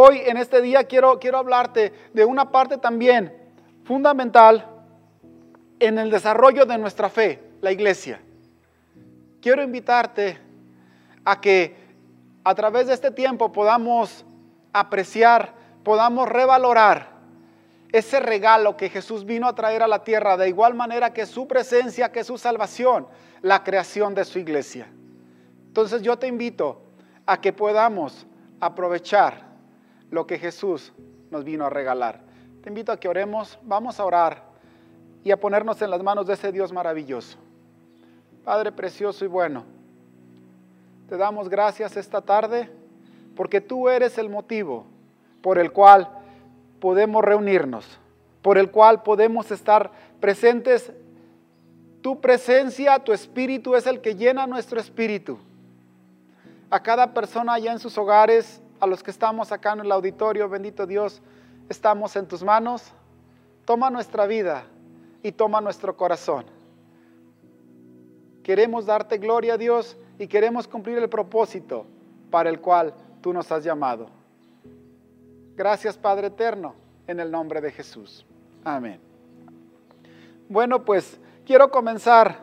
hoy 0.00 0.22
en 0.24 0.36
este 0.36 0.62
día 0.62 0.84
quiero, 0.84 1.18
quiero 1.18 1.38
hablarte 1.38 1.92
de 2.12 2.24
una 2.24 2.50
parte 2.50 2.78
también 2.78 3.34
fundamental 3.84 4.64
en 5.80 5.98
el 5.98 6.10
desarrollo 6.10 6.66
de 6.66 6.78
nuestra 6.78 7.08
fe, 7.08 7.42
la 7.60 7.72
iglesia. 7.72 8.20
Quiero 9.40 9.62
invitarte 9.62 10.38
a 11.24 11.40
que 11.40 11.76
a 12.44 12.54
través 12.54 12.86
de 12.86 12.94
este 12.94 13.10
tiempo 13.10 13.50
podamos 13.52 14.24
apreciar, 14.72 15.54
podamos 15.82 16.28
revalorar 16.28 17.18
ese 17.90 18.20
regalo 18.20 18.76
que 18.76 18.90
Jesús 18.90 19.24
vino 19.24 19.48
a 19.48 19.54
traer 19.54 19.82
a 19.82 19.88
la 19.88 20.04
tierra, 20.04 20.36
de 20.36 20.48
igual 20.48 20.74
manera 20.74 21.12
que 21.12 21.26
su 21.26 21.48
presencia, 21.48 22.12
que 22.12 22.22
su 22.22 22.38
salvación, 22.38 23.06
la 23.42 23.64
creación 23.64 24.14
de 24.14 24.24
su 24.24 24.38
iglesia. 24.38 24.86
Entonces 25.66 26.02
yo 26.02 26.18
te 26.18 26.26
invito 26.26 26.82
a 27.26 27.40
que 27.40 27.52
podamos 27.52 28.26
aprovechar 28.60 29.47
lo 30.10 30.26
que 30.26 30.38
Jesús 30.38 30.92
nos 31.30 31.44
vino 31.44 31.66
a 31.66 31.70
regalar. 31.70 32.20
Te 32.62 32.68
invito 32.68 32.92
a 32.92 32.98
que 32.98 33.08
oremos, 33.08 33.58
vamos 33.62 34.00
a 34.00 34.04
orar 34.04 34.42
y 35.24 35.30
a 35.30 35.36
ponernos 35.38 35.80
en 35.82 35.90
las 35.90 36.02
manos 36.02 36.26
de 36.26 36.34
ese 36.34 36.52
Dios 36.52 36.72
maravilloso. 36.72 37.38
Padre 38.44 38.72
precioso 38.72 39.24
y 39.24 39.28
bueno, 39.28 39.64
te 41.08 41.16
damos 41.16 41.48
gracias 41.48 41.96
esta 41.96 42.20
tarde 42.20 42.70
porque 43.36 43.60
tú 43.60 43.88
eres 43.88 44.18
el 44.18 44.28
motivo 44.28 44.86
por 45.42 45.58
el 45.58 45.72
cual 45.72 46.08
podemos 46.80 47.24
reunirnos, 47.24 47.98
por 48.42 48.58
el 48.58 48.70
cual 48.70 49.02
podemos 49.02 49.50
estar 49.50 49.90
presentes. 50.20 50.92
Tu 52.02 52.20
presencia, 52.20 52.98
tu 52.98 53.12
espíritu 53.12 53.74
es 53.74 53.86
el 53.86 54.00
que 54.00 54.14
llena 54.14 54.46
nuestro 54.46 54.80
espíritu. 54.80 55.38
A 56.70 56.82
cada 56.82 57.12
persona 57.12 57.54
allá 57.54 57.72
en 57.72 57.78
sus 57.78 57.96
hogares, 57.96 58.60
a 58.80 58.86
los 58.86 59.02
que 59.02 59.10
estamos 59.10 59.52
acá 59.52 59.72
en 59.72 59.80
el 59.80 59.92
auditorio, 59.92 60.48
bendito 60.48 60.86
Dios, 60.86 61.20
estamos 61.68 62.14
en 62.16 62.26
tus 62.26 62.42
manos. 62.42 62.92
Toma 63.64 63.90
nuestra 63.90 64.26
vida 64.26 64.64
y 65.22 65.32
toma 65.32 65.60
nuestro 65.60 65.96
corazón. 65.96 66.44
Queremos 68.42 68.86
darte 68.86 69.18
gloria 69.18 69.54
a 69.54 69.58
Dios 69.58 69.96
y 70.18 70.26
queremos 70.26 70.66
cumplir 70.66 70.98
el 70.98 71.08
propósito 71.08 71.84
para 72.30 72.48
el 72.48 72.60
cual 72.60 72.94
tú 73.20 73.32
nos 73.32 73.50
has 73.52 73.62
llamado. 73.62 74.08
Gracias 75.54 75.98
Padre 75.98 76.28
Eterno, 76.28 76.74
en 77.06 77.20
el 77.20 77.30
nombre 77.30 77.60
de 77.60 77.72
Jesús. 77.72 78.24
Amén. 78.64 79.00
Bueno, 80.48 80.84
pues 80.84 81.20
quiero 81.44 81.70
comenzar 81.70 82.38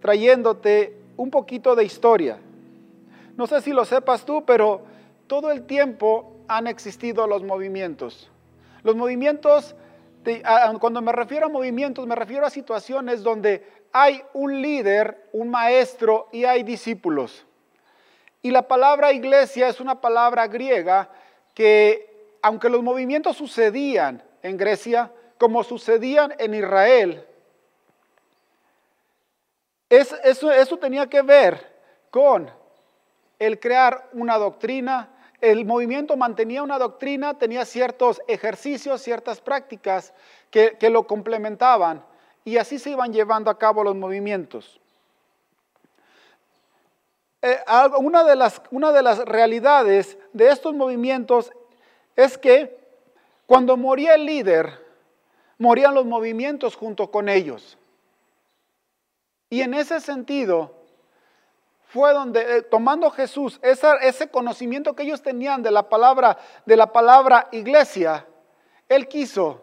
trayéndote 0.00 1.00
un 1.16 1.30
poquito 1.30 1.74
de 1.74 1.84
historia. 1.84 2.38
No 3.36 3.46
sé 3.46 3.62
si 3.62 3.72
lo 3.72 3.84
sepas 3.84 4.24
tú, 4.24 4.44
pero 4.44 4.82
todo 5.26 5.50
el 5.50 5.66
tiempo 5.66 6.36
han 6.48 6.66
existido 6.66 7.26
los 7.26 7.42
movimientos. 7.42 8.30
Los 8.82 8.96
movimientos, 8.96 9.74
cuando 10.80 11.00
me 11.00 11.12
refiero 11.12 11.46
a 11.46 11.48
movimientos, 11.48 12.06
me 12.06 12.14
refiero 12.14 12.46
a 12.46 12.50
situaciones 12.50 13.22
donde 13.22 13.66
hay 13.92 14.22
un 14.32 14.60
líder, 14.60 15.28
un 15.32 15.50
maestro 15.50 16.28
y 16.32 16.44
hay 16.44 16.62
discípulos. 16.62 17.46
Y 18.42 18.50
la 18.50 18.68
palabra 18.68 19.12
iglesia 19.12 19.68
es 19.68 19.80
una 19.80 20.00
palabra 20.00 20.46
griega 20.48 21.08
que, 21.54 22.36
aunque 22.42 22.68
los 22.68 22.82
movimientos 22.82 23.36
sucedían 23.36 24.22
en 24.42 24.56
Grecia, 24.56 25.10
como 25.38 25.64
sucedían 25.64 26.34
en 26.38 26.54
Israel, 26.54 27.26
eso, 29.88 30.76
tenía 30.78 31.06
que 31.06 31.22
ver 31.22 31.72
con 32.10 32.50
el 33.38 33.60
crear 33.60 34.08
una 34.12 34.36
doctrina, 34.38 35.08
el 35.44 35.66
movimiento 35.66 36.16
mantenía 36.16 36.62
una 36.62 36.78
doctrina, 36.78 37.38
tenía 37.38 37.66
ciertos 37.66 38.22
ejercicios, 38.26 39.02
ciertas 39.02 39.42
prácticas 39.42 40.14
que, 40.50 40.76
lo 40.88 41.06
complementaban 41.06 42.02
y 42.44 42.56
así 42.56 42.78
se 42.78 42.90
iban 42.90 43.12
llevando 43.12 43.50
a 43.50 43.58
cabo 43.58 43.84
los 43.84 43.94
movimientos. 43.94 44.80
Eh, 47.42 47.58
una, 47.98 48.24
de 48.24 48.36
las, 48.36 48.62
una 48.70 48.90
de 48.90 49.02
las 49.02 49.18
realidades 49.18 50.16
de 50.32 50.48
estos 50.48 50.74
movimientos 50.74 51.52
es 52.16 52.38
que 52.38 52.78
cuando 53.44 53.76
moría 53.76 54.14
el 54.14 54.24
líder, 54.24 54.82
morían 55.58 55.94
los 55.94 56.06
movimientos 56.06 56.74
junto 56.74 57.10
con 57.10 57.28
ellos. 57.28 57.76
Y 59.50 59.60
en 59.60 59.74
ese 59.74 60.00
sentido, 60.00 60.74
fue 61.94 62.12
donde, 62.12 62.40
eh, 62.40 62.62
tomando 62.62 63.08
Jesús 63.08 63.60
ese 63.62 64.28
conocimiento 64.28 64.96
que 64.96 65.04
ellos 65.04 65.22
tenían 65.22 65.62
de 65.62 65.70
la 65.70 65.88
palabra, 65.88 66.36
de 66.66 66.76
la 66.76 66.92
palabra 66.92 67.46
iglesia, 67.52 68.26
él 68.88 69.06
quiso 69.06 69.60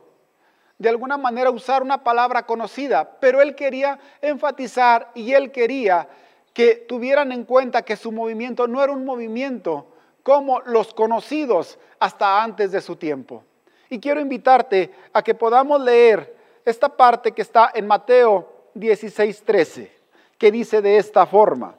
de 0.78 0.88
alguna 0.88 1.18
manera 1.18 1.52
usar 1.52 1.84
una 1.84 2.06
palabra 2.06 2.46
conocida, 2.46 3.18
pero 3.20 3.42
él 3.42 3.54
quería 3.54 4.00
enfatizar 4.22 5.12
y 5.14 5.34
él 5.34 5.52
quería 5.52 6.08
que 6.54 6.76
tuvieran 6.76 7.34
en 7.34 7.44
cuenta 7.44 7.82
que 7.82 7.98
su 7.98 8.14
movimiento 8.14 8.66
no 8.66 8.82
era 8.82 8.94
un 8.94 9.04
movimiento 9.04 9.88
como 10.24 10.62
los 10.62 10.94
conocidos 10.94 11.78
hasta 12.00 12.42
antes 12.42 12.72
de 12.72 12.80
su 12.80 12.96
tiempo. 12.96 13.44
Y 13.90 14.00
quiero 14.00 14.22
invitarte 14.22 14.90
a 15.12 15.22
que 15.22 15.36
podamos 15.36 15.82
leer 15.82 16.34
esta 16.64 16.88
parte 16.88 17.34
que 17.34 17.42
está 17.42 17.72
en 17.74 17.88
Mateo 17.88 18.70
16:13, 18.74 19.92
que 20.38 20.50
dice 20.50 20.82
de 20.82 20.96
esta 20.96 21.26
forma. 21.26 21.76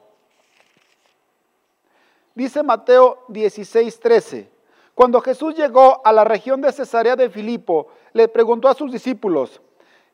Dice 2.35 2.63
Mateo 2.63 3.25
16, 3.27 3.99
13. 3.99 4.49
Cuando 4.95 5.21
Jesús 5.21 5.55
llegó 5.55 6.01
a 6.03 6.11
la 6.11 6.23
región 6.23 6.61
de 6.61 6.71
Cesarea 6.71 7.15
de 7.15 7.29
Filipo, 7.29 7.87
le 8.11 8.27
preguntó 8.27 8.67
a 8.67 8.73
sus 8.73 8.91
discípulos, 8.91 9.61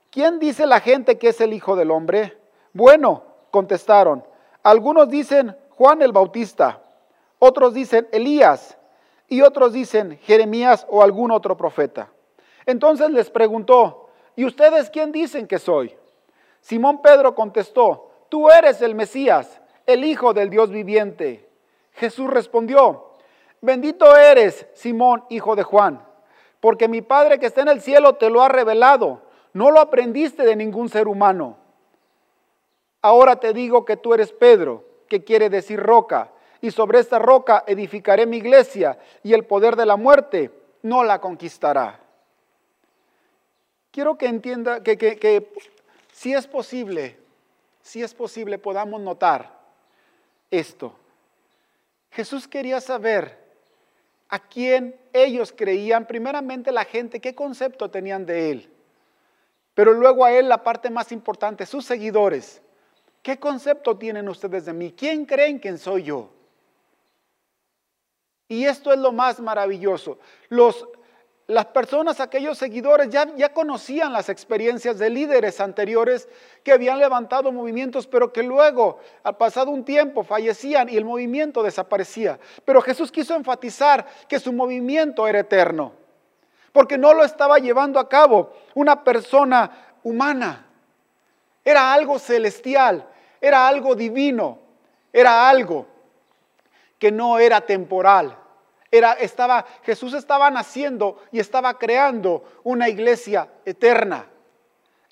¿quién 0.09 0.40
dice 0.40 0.66
la 0.66 0.80
gente 0.80 1.18
que 1.18 1.30
es 1.30 1.40
el 1.41 1.53
Hijo 1.53 1.75
del 1.75 1.91
Hombre? 1.91 2.38
Bueno, 2.74 3.24
contestaron, 3.52 4.24
algunos 4.63 5.09
dicen 5.09 5.56
Juan 5.72 6.02
el 6.02 6.12
Bautista, 6.12 6.81
otros 7.40 7.74
dicen 7.74 8.07
Elías 8.12 8.78
y 9.28 9.41
otros 9.41 9.72
dicen 9.74 10.18
Jeremías 10.24 10.86
o 10.90 11.01
algún 11.01 11.31
otro 11.31 11.56
profeta. 11.56 12.09
Entonces 12.66 13.09
les 13.12 13.30
preguntó, 13.30 14.09
¿y 14.36 14.46
ustedes 14.46 14.90
quién 14.90 15.12
dicen 15.12 15.47
que 15.47 15.57
soy? 15.57 15.96
Simón 16.62 17.01
Pedro 17.01 17.34
contestó, 17.34 18.12
tú 18.28 18.50
eres 18.50 18.81
el 18.81 18.94
Mesías, 18.94 19.62
el 19.86 20.03
Hijo 20.03 20.34
del 20.34 20.50
Dios 20.50 20.69
viviente. 20.69 21.49
Jesús 22.00 22.30
respondió, 22.30 23.12
bendito 23.60 24.16
eres, 24.16 24.66
Simón, 24.74 25.26
hijo 25.30 25.58
de 25.58 25.64
Juan, 25.64 26.02
porque 26.62 26.88
mi 26.88 27.02
Padre 27.02 27.40
que 27.40 27.46
está 27.46 27.62
en 27.62 27.68
el 27.68 27.82
cielo 27.82 28.16
te 28.16 28.30
lo 28.30 28.42
ha 28.42 28.48
revelado, 28.48 29.22
no 29.52 29.70
lo 29.70 29.82
aprendiste 29.82 30.44
de 30.44 30.56
ningún 30.56 30.88
ser 30.88 31.10
humano. 31.10 31.58
Ahora 33.02 33.36
te 33.36 33.52
digo 33.52 33.84
que 33.84 33.98
tú 33.98 34.14
eres 34.14 34.32
Pedro, 34.32 34.86
que 35.10 35.26
quiere 35.26 35.50
decir 35.50 35.78
roca, 35.78 36.32
y 36.62 36.72
sobre 36.72 37.00
esta 37.00 37.20
roca 37.20 37.66
edificaré 37.68 38.26
mi 38.26 38.38
iglesia, 38.38 38.98
y 39.22 39.34
el 39.34 39.46
poder 39.46 39.76
de 39.76 39.86
la 39.86 39.98
muerte 39.98 40.52
no 40.84 41.04
la 41.04 41.20
conquistará. 41.20 42.00
Quiero 43.92 44.18
que 44.18 44.28
entienda 44.28 44.84
que, 44.84 44.98
que 44.98 45.52
si 46.14 46.34
es 46.34 46.48
posible, 46.48 47.18
si 47.81 48.02
es 48.02 48.14
posible 48.14 48.58
podamos 48.58 49.02
notar 49.02 49.60
esto. 50.50 50.94
Jesús 52.12 52.47
quería 52.47 52.81
saber 52.81 53.38
a 54.30 54.40
quién 54.40 55.00
ellos 55.14 55.53
creían, 55.56 56.06
primeramente 56.06 56.72
la 56.72 56.86
gente, 56.86 57.20
qué 57.20 57.34
concepto 57.34 57.90
tenían 57.90 58.25
de 58.25 58.52
Él. 58.52 58.74
Pero 59.74 59.94
luego 59.94 60.25
a 60.25 60.31
Él 60.31 60.50
la 60.50 60.64
parte 60.64 60.90
más 60.90 61.12
importante, 61.12 61.66
sus 61.66 61.86
seguidores. 61.86 62.62
¿Qué 63.22 63.40
concepto 63.40 63.98
tienen 63.98 64.30
ustedes 64.30 64.66
de 64.66 64.74
mí? 64.74 64.94
¿Quién 64.96 65.25
creen 65.25 65.59
que 65.59 65.78
soy 65.78 66.03
yo? 66.03 66.30
Y 68.48 68.66
esto 68.66 68.92
es 68.92 69.00
lo 69.00 69.12
más 69.12 69.40
maravilloso. 69.40 70.19
Los 70.50 70.88
las 71.50 71.66
personas, 71.66 72.19
aquellos 72.19 72.60
seguidores, 72.60 73.10
ya, 73.10 73.50
conocían 73.56 74.13
las 74.13 74.30
experiencias 74.30 75.00
de 75.00 75.10
líderes 75.10 75.60
anteriores 75.60 76.30
que 76.63 76.72
habían 76.72 77.00
levantado 77.00 77.51
movimientos, 77.51 78.06
pero 78.06 78.31
que 78.31 78.44
luego, 78.44 79.00
al 79.24 79.36
pasado 79.36 79.72
un 79.72 79.84
tiempo, 79.84 80.24
fallecían 80.24 80.90
y 80.90 80.96
el 80.96 81.06
movimiento 81.06 81.63
desaparecía. 81.63 82.40
Pero 82.66 82.84
Jesús 82.84 83.12
quiso 83.12 83.36
enfatizar 83.36 84.06
que 84.28 84.40
su 84.40 84.54
movimiento 84.54 85.28
era 85.28 85.40
eterno, 85.40 85.94
porque 86.72 87.00
no 87.00 87.16
lo 87.16 87.24
estaba 87.24 87.57
llevando 87.57 88.00
a 88.00 88.07
cabo 88.07 88.54
una 88.75 89.04
persona 89.04 89.72
humana, 90.04 90.68
era 91.66 91.92
algo 91.92 92.19
celestial, 92.19 93.07
era 93.42 93.68
algo 93.68 93.95
divino, 93.95 94.60
era 95.12 95.50
algo 95.50 95.88
que 97.00 97.12
no 97.12 97.40
era 97.40 97.60
temporal 97.62 98.38
era, 98.91 99.13
estaba, 99.13 99.65
Jesús 99.83 100.13
estaba 100.13 100.50
naciendo 100.50 101.21
y 101.31 101.39
estaba 101.39 101.77
creando 101.77 102.44
una 102.63 102.89
iglesia 102.89 103.47
eterna. 103.65 104.27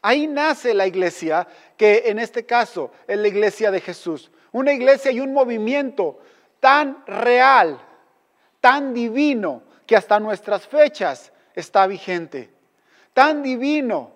Ahí 0.02 0.28
nace 0.28 0.74
la 0.74 0.88
iglesia, 0.88 1.48
que 1.76 2.04
en 2.06 2.20
este 2.20 2.46
caso 2.46 2.92
es 3.08 3.18
la 3.18 3.28
iglesia 3.28 3.72
de 3.72 3.82
Jesús. 3.82 4.32
Una 4.52 4.74
iglesia 4.74 5.12
y 5.12 5.20
un 5.20 5.34
movimiento 5.34 6.20
tan 6.60 7.04
real, 7.06 7.80
tan 8.62 8.94
divino 8.94 9.64
que 9.86 9.96
hasta 9.96 10.20
nuestras 10.20 10.66
fechas 10.66 11.32
está 11.54 11.88
vigente, 11.88 12.50
tan 13.14 13.44
divino 13.44 14.12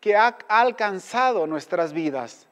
que 0.00 0.16
ha 0.16 0.36
alcanzado 0.48 1.46
nuestras 1.46 1.92
vidas. 1.92 2.46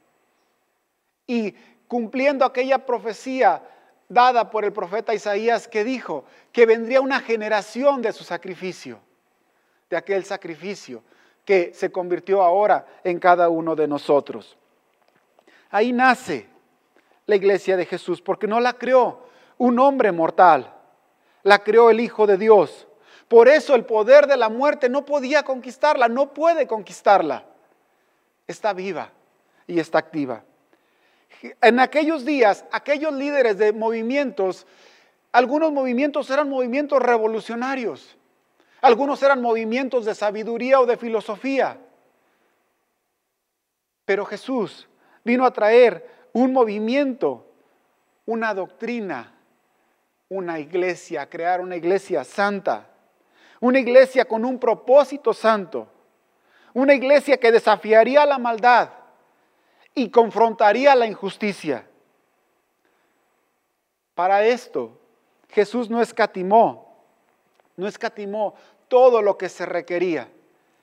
Y 1.26 1.52
cumpliendo 1.88 2.44
aquella 2.44 2.86
profecía 2.86 3.62
dada 4.10 4.50
por 4.50 4.64
el 4.64 4.72
profeta 4.72 5.14
Isaías 5.14 5.68
que 5.68 5.84
dijo 5.84 6.24
que 6.52 6.66
vendría 6.66 7.00
una 7.00 7.20
generación 7.20 8.02
de 8.02 8.12
su 8.12 8.24
sacrificio, 8.24 8.98
de 9.88 9.96
aquel 9.96 10.24
sacrificio 10.24 11.02
que 11.44 11.72
se 11.72 11.90
convirtió 11.90 12.42
ahora 12.42 12.84
en 13.04 13.20
cada 13.20 13.48
uno 13.48 13.76
de 13.76 13.86
nosotros. 13.86 14.58
Ahí 15.70 15.92
nace 15.92 16.48
la 17.26 17.36
iglesia 17.36 17.76
de 17.76 17.86
Jesús, 17.86 18.20
porque 18.20 18.48
no 18.48 18.58
la 18.58 18.72
creó 18.72 19.28
un 19.58 19.78
hombre 19.78 20.10
mortal, 20.10 20.74
la 21.44 21.60
creó 21.60 21.88
el 21.90 22.00
Hijo 22.00 22.26
de 22.26 22.36
Dios. 22.36 22.88
Por 23.28 23.46
eso 23.46 23.76
el 23.76 23.84
poder 23.84 24.26
de 24.26 24.36
la 24.36 24.48
muerte 24.48 24.88
no 24.88 25.04
podía 25.04 25.44
conquistarla, 25.44 26.08
no 26.08 26.34
puede 26.34 26.66
conquistarla. 26.66 27.44
Está 28.48 28.72
viva 28.72 29.12
y 29.68 29.78
está 29.78 29.98
activa. 29.98 30.42
En 31.60 31.80
aquellos 31.80 32.24
días, 32.24 32.64
aquellos 32.70 33.12
líderes 33.12 33.56
de 33.56 33.72
movimientos, 33.72 34.66
algunos 35.32 35.72
movimientos 35.72 36.28
eran 36.30 36.48
movimientos 36.48 37.00
revolucionarios, 37.00 38.16
algunos 38.80 39.22
eran 39.22 39.40
movimientos 39.40 40.04
de 40.04 40.14
sabiduría 40.14 40.80
o 40.80 40.86
de 40.86 40.96
filosofía. 40.96 41.78
Pero 44.04 44.26
Jesús 44.26 44.88
vino 45.24 45.46
a 45.46 45.52
traer 45.52 46.08
un 46.32 46.52
movimiento, 46.52 47.46
una 48.26 48.52
doctrina, 48.54 49.32
una 50.28 50.58
iglesia, 50.58 51.28
crear 51.28 51.60
una 51.60 51.76
iglesia 51.76 52.24
santa, 52.24 52.86
una 53.60 53.78
iglesia 53.78 54.24
con 54.24 54.44
un 54.44 54.58
propósito 54.58 55.32
santo, 55.32 55.88
una 56.74 56.94
iglesia 56.94 57.38
que 57.38 57.52
desafiaría 57.52 58.26
la 58.26 58.38
maldad 58.38 58.99
y 59.94 60.10
confrontaría 60.10 60.94
la 60.94 61.06
injusticia. 61.06 61.86
Para 64.14 64.44
esto, 64.44 64.92
Jesús 65.48 65.90
no 65.90 66.00
escatimó, 66.00 66.94
no 67.76 67.86
escatimó 67.86 68.54
todo 68.88 69.22
lo 69.22 69.38
que 69.38 69.48
se 69.48 69.66
requería, 69.66 70.28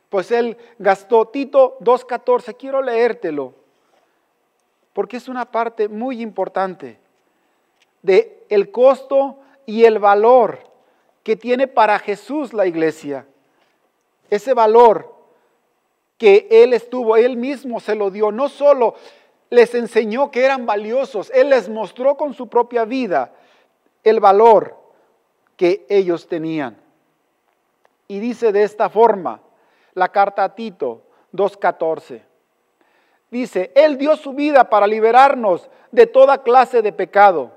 pues 0.09 0.31
él 0.31 0.57
gastó 0.79 1.27
Tito 1.27 1.77
2.14, 1.79 2.55
quiero 2.57 2.81
leértelo 2.81 3.53
porque 4.97 5.17
es 5.17 5.27
una 5.27 5.45
parte 5.45 5.87
muy 5.87 6.23
importante 6.23 6.97
de 8.01 8.43
el 8.49 8.71
costo 8.71 9.37
y 9.67 9.83
el 9.83 9.99
valor 9.99 10.57
que 11.21 11.35
tiene 11.35 11.67
para 11.67 11.99
Jesús 11.99 12.51
la 12.51 12.65
iglesia. 12.65 13.27
Ese 14.31 14.55
valor 14.55 15.13
que 16.17 16.47
Él 16.49 16.73
estuvo, 16.73 17.15
Él 17.17 17.37
mismo 17.37 17.79
se 17.79 17.95
lo 17.95 18.09
dio, 18.09 18.31
no 18.31 18.49
solo 18.49 18.95
les 19.49 19.73
enseñó 19.75 20.31
que 20.31 20.43
eran 20.43 20.65
valiosos, 20.65 21.31
Él 21.33 21.49
les 21.49 21.69
mostró 21.69 22.17
con 22.17 22.33
su 22.33 22.47
propia 22.47 22.85
vida 22.85 23.33
el 24.03 24.19
valor 24.19 24.77
que 25.55 25.85
ellos 25.89 26.27
tenían. 26.27 26.77
Y 28.07 28.19
dice 28.19 28.51
de 28.51 28.63
esta 28.63 28.89
forma 28.89 29.41
la 29.93 30.09
carta 30.09 30.43
a 30.43 30.55
Tito 30.55 31.03
2.14. 31.33 32.21
Dice, 33.29 33.71
Él 33.75 33.97
dio 33.97 34.15
su 34.15 34.33
vida 34.33 34.69
para 34.69 34.87
liberarnos 34.87 35.69
de 35.91 36.07
toda 36.07 36.43
clase 36.43 36.81
de 36.81 36.93
pecado, 36.93 37.51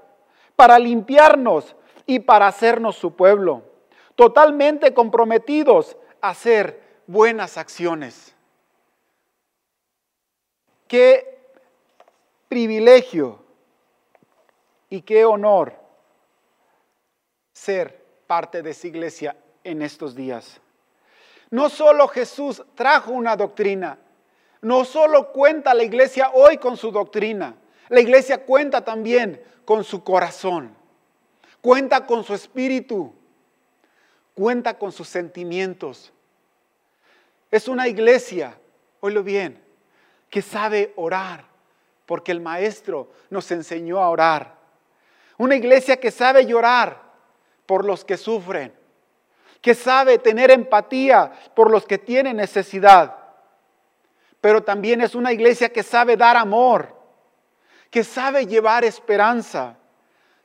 para 0.57 0.79
limpiarnos 0.79 1.77
y 2.07 2.21
para 2.21 2.49
hacernos 2.49 2.97
su 2.97 3.15
pueblo, 3.15 3.63
totalmente 4.17 4.93
comprometidos 4.93 5.97
a 6.21 6.31
hacer 6.31 6.83
buenas 7.07 7.57
acciones. 7.57 8.35
Qué 10.91 11.39
privilegio 12.49 13.39
y 14.89 15.03
qué 15.03 15.25
honor 15.25 15.73
ser 17.53 18.05
parte 18.27 18.61
de 18.61 18.71
esa 18.71 18.89
iglesia 18.89 19.37
en 19.63 19.83
estos 19.83 20.17
días. 20.17 20.61
No 21.49 21.69
solo 21.69 22.09
Jesús 22.09 22.65
trajo 22.75 23.13
una 23.13 23.37
doctrina, 23.37 24.01
no 24.63 24.85
solo 24.85 25.31
cuenta 25.31 25.75
la 25.75 25.85
iglesia 25.85 26.33
hoy 26.35 26.59
con 26.59 26.77
su 26.77 26.91
doctrina, 26.91 27.55
la 27.89 28.01
iglesia 28.01 28.45
cuenta 28.45 28.85
también 28.85 29.41
con 29.65 29.85
su 29.85 30.03
corazón, 30.03 30.75
cuenta 31.61 32.05
con 32.05 32.25
su 32.25 32.35
espíritu, 32.35 33.15
cuenta 34.35 34.77
con 34.77 34.91
sus 34.91 35.07
sentimientos. 35.07 36.13
Es 37.49 37.69
una 37.69 37.87
iglesia, 37.87 38.59
oílo 38.99 39.23
bien, 39.23 39.70
que 40.31 40.41
sabe 40.41 40.93
orar, 40.97 41.45
porque 42.07 42.33
el 42.33 42.41
maestro 42.41 43.11
nos 43.29 43.51
enseñó 43.51 43.99
a 43.99 44.09
orar. 44.09 44.55
Una 45.37 45.57
iglesia 45.57 45.99
que 45.99 46.11
sabe 46.11 46.47
llorar 46.47 47.03
por 47.67 47.85
los 47.85 48.05
que 48.05 48.17
sufren, 48.17 48.73
que 49.61 49.75
sabe 49.75 50.19
tener 50.19 50.51
empatía 50.51 51.33
por 51.55 51.71
los 51.71 51.85
que 51.85 51.99
tienen 51.99 52.37
necesidad 52.37 53.21
pero 54.41 54.63
también 54.63 55.01
es 55.01 55.15
una 55.15 55.33
iglesia 55.33 55.71
que 55.71 55.83
sabe 55.83 56.17
dar 56.17 56.37
amor, 56.37 56.97
que 57.91 58.05
sabe 58.05 58.47
llevar 58.47 58.85
esperanza, 58.85 59.77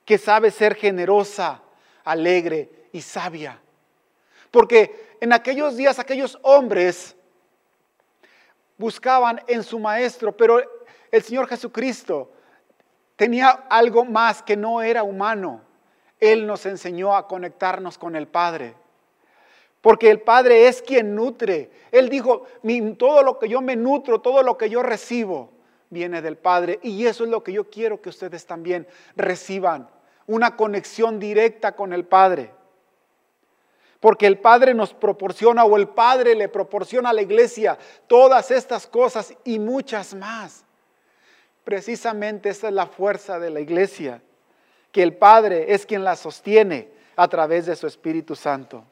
que 0.04 0.18
sabe 0.18 0.52
ser 0.52 0.76
generosa, 0.76 1.62
alegre 2.04 2.88
y 2.92 3.02
sabia. 3.02 3.60
Porque 4.52 5.18
en 5.22 5.32
aquellos 5.32 5.78
días 5.78 5.98
aquellos 5.98 6.38
hombres 6.42 7.16
buscaban 8.78 9.42
en 9.48 9.64
su 9.64 9.80
maestro, 9.80 10.36
pero 10.36 10.62
el 11.12 11.24
Señor 11.24 11.48
Jesucristo 11.48 12.32
tenía 13.16 13.50
algo 13.70 14.06
más 14.06 14.42
que 14.42 14.58
no 14.58 14.82
era 14.82 15.04
humano. 15.04 15.62
Él 16.20 16.48
nos 16.48 16.66
enseñó 16.66 17.16
a 17.16 17.28
conectarnos 17.28 17.98
con 17.98 18.16
el 18.16 18.28
Padre 18.28 18.76
porque 19.86 20.10
el 20.10 20.20
Padre 20.20 20.68
es 20.68 20.82
quien 20.82 21.14
nutre. 21.14 21.70
Él 21.92 22.10
dijo, 22.10 22.48
todo 22.98 23.22
lo 23.22 23.38
que 23.38 23.48
yo 23.48 23.62
me 23.62 23.76
nutro, 23.76 24.20
todo 24.20 24.42
lo 24.42 24.58
que 24.58 24.68
yo 24.68 24.82
recibo, 24.82 25.52
viene 25.92 26.24
del 26.24 26.38
Padre. 26.38 26.80
Y 26.82 27.06
eso 27.06 27.24
es 27.24 27.30
lo 27.30 27.44
que 27.44 27.54
yo 27.54 27.70
quiero 27.70 28.02
que 28.02 28.10
ustedes 28.10 28.48
también 28.48 28.88
reciban, 29.16 29.88
una 30.26 30.56
conexión 30.56 31.20
directa 31.20 31.74
con 31.74 31.94
el 31.94 32.04
Padre. 32.04 32.50
Porque 34.06 34.28
el 34.28 34.38
Padre 34.38 34.76
nos 34.76 34.94
proporciona 34.94 35.66
o 35.66 35.76
el 35.78 35.88
Padre 35.88 36.36
le 36.36 36.48
proporciona 36.48 37.10
a 37.10 37.14
la 37.14 37.24
iglesia 37.24 37.76
todas 38.06 38.52
estas 38.52 38.86
cosas 38.86 39.34
y 39.44 39.58
muchas 39.58 40.14
más. 40.14 40.64
Precisamente 41.64 42.50
esa 42.50 42.68
es 42.68 42.74
la 42.76 42.86
fuerza 42.86 43.40
de 43.40 43.50
la 43.50 43.62
iglesia, 43.62 44.22
que 44.92 45.02
el 45.02 45.18
Padre 45.18 45.74
es 45.74 45.88
quien 45.88 46.04
la 46.04 46.16
sostiene 46.16 46.88
a 47.16 47.28
través 47.28 47.66
de 47.66 47.76
su 47.76 47.88
Espíritu 47.88 48.36
Santo. 48.36 48.86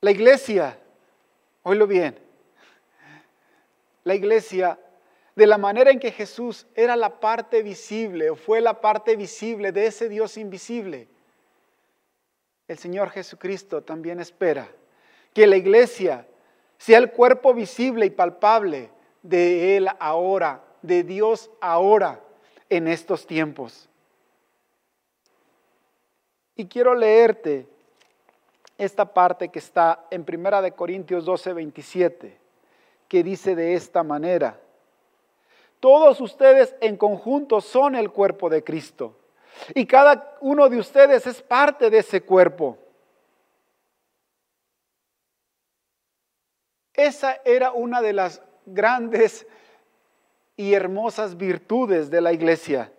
La 0.00 0.12
iglesia, 0.12 0.78
oílo 1.64 1.88
bien, 1.88 2.16
la 4.04 4.14
iglesia, 4.14 4.78
de 5.36 5.46
la 5.46 5.58
manera 5.58 5.90
en 5.90 6.00
que 6.00 6.12
Jesús 6.12 6.66
era 6.74 6.96
la 6.96 7.20
parte 7.20 7.62
visible 7.62 8.30
o 8.30 8.36
fue 8.36 8.60
la 8.60 8.80
parte 8.80 9.16
visible 9.16 9.72
de 9.72 9.86
ese 9.86 10.08
Dios 10.08 10.36
invisible, 10.36 11.08
el 12.68 12.78
Señor 12.78 13.10
Jesucristo 13.10 13.82
también 13.82 14.20
espera 14.20 14.68
que 15.34 15.46
la 15.46 15.56
iglesia 15.56 16.26
sea 16.78 16.98
el 16.98 17.10
cuerpo 17.10 17.52
visible 17.52 18.06
y 18.06 18.10
palpable 18.10 18.90
de 19.22 19.76
Él 19.76 19.88
ahora, 19.98 20.62
de 20.82 21.02
Dios 21.02 21.50
ahora, 21.60 22.20
en 22.68 22.88
estos 22.88 23.26
tiempos. 23.26 23.88
Y 26.56 26.66
quiero 26.66 26.94
leerte 26.94 27.66
esta 28.78 29.12
parte 29.12 29.48
que 29.48 29.58
está 29.58 30.06
en 30.10 30.24
Primera 30.24 30.62
de 30.62 30.72
Corintios 30.72 31.24
12, 31.24 31.52
27, 31.52 32.38
que 33.08 33.22
dice 33.22 33.54
de 33.54 33.74
esta 33.74 34.02
manera, 34.02 34.60
todos 35.80 36.20
ustedes 36.20 36.76
en 36.80 36.96
conjunto 36.96 37.60
son 37.60 37.94
el 37.94 38.10
cuerpo 38.12 38.48
de 38.48 38.62
Cristo 38.62 39.16
y 39.74 39.86
cada 39.86 40.36
uno 40.40 40.68
de 40.68 40.78
ustedes 40.78 41.26
es 41.26 41.42
parte 41.42 41.90
de 41.90 41.98
ese 41.98 42.22
cuerpo. 42.22 42.78
Esa 46.94 47.40
era 47.44 47.72
una 47.72 48.02
de 48.02 48.12
las 48.12 48.42
grandes 48.66 49.46
y 50.56 50.74
hermosas 50.74 51.36
virtudes 51.36 52.10
de 52.10 52.20
la 52.20 52.32
iglesia 52.32 52.92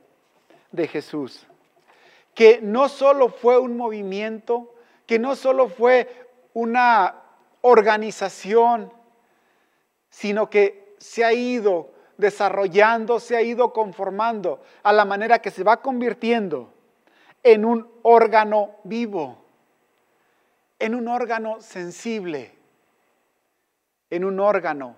de 0.71 0.87
Jesús, 0.87 1.45
que 2.33 2.59
no 2.61 2.89
solo 2.89 3.29
fue 3.29 3.59
un 3.59 3.77
movimiento, 3.77 4.73
que 5.05 5.19
no 5.19 5.35
solo 5.35 5.67
fue 5.69 6.09
una 6.53 7.21
organización, 7.61 8.91
sino 10.09 10.49
que 10.49 10.95
se 10.97 11.23
ha 11.23 11.33
ido 11.33 11.91
desarrollando, 12.21 13.19
se 13.19 13.35
ha 13.35 13.41
ido 13.41 13.73
conformando 13.73 14.61
a 14.83 14.93
la 14.93 15.03
manera 15.03 15.39
que 15.39 15.51
se 15.51 15.63
va 15.63 15.81
convirtiendo 15.81 16.71
en 17.43 17.65
un 17.65 17.91
órgano 18.03 18.77
vivo, 18.83 19.43
en 20.79 20.95
un 20.95 21.09
órgano 21.09 21.59
sensible, 21.59 22.53
en 24.09 24.23
un 24.23 24.39
órgano 24.39 24.95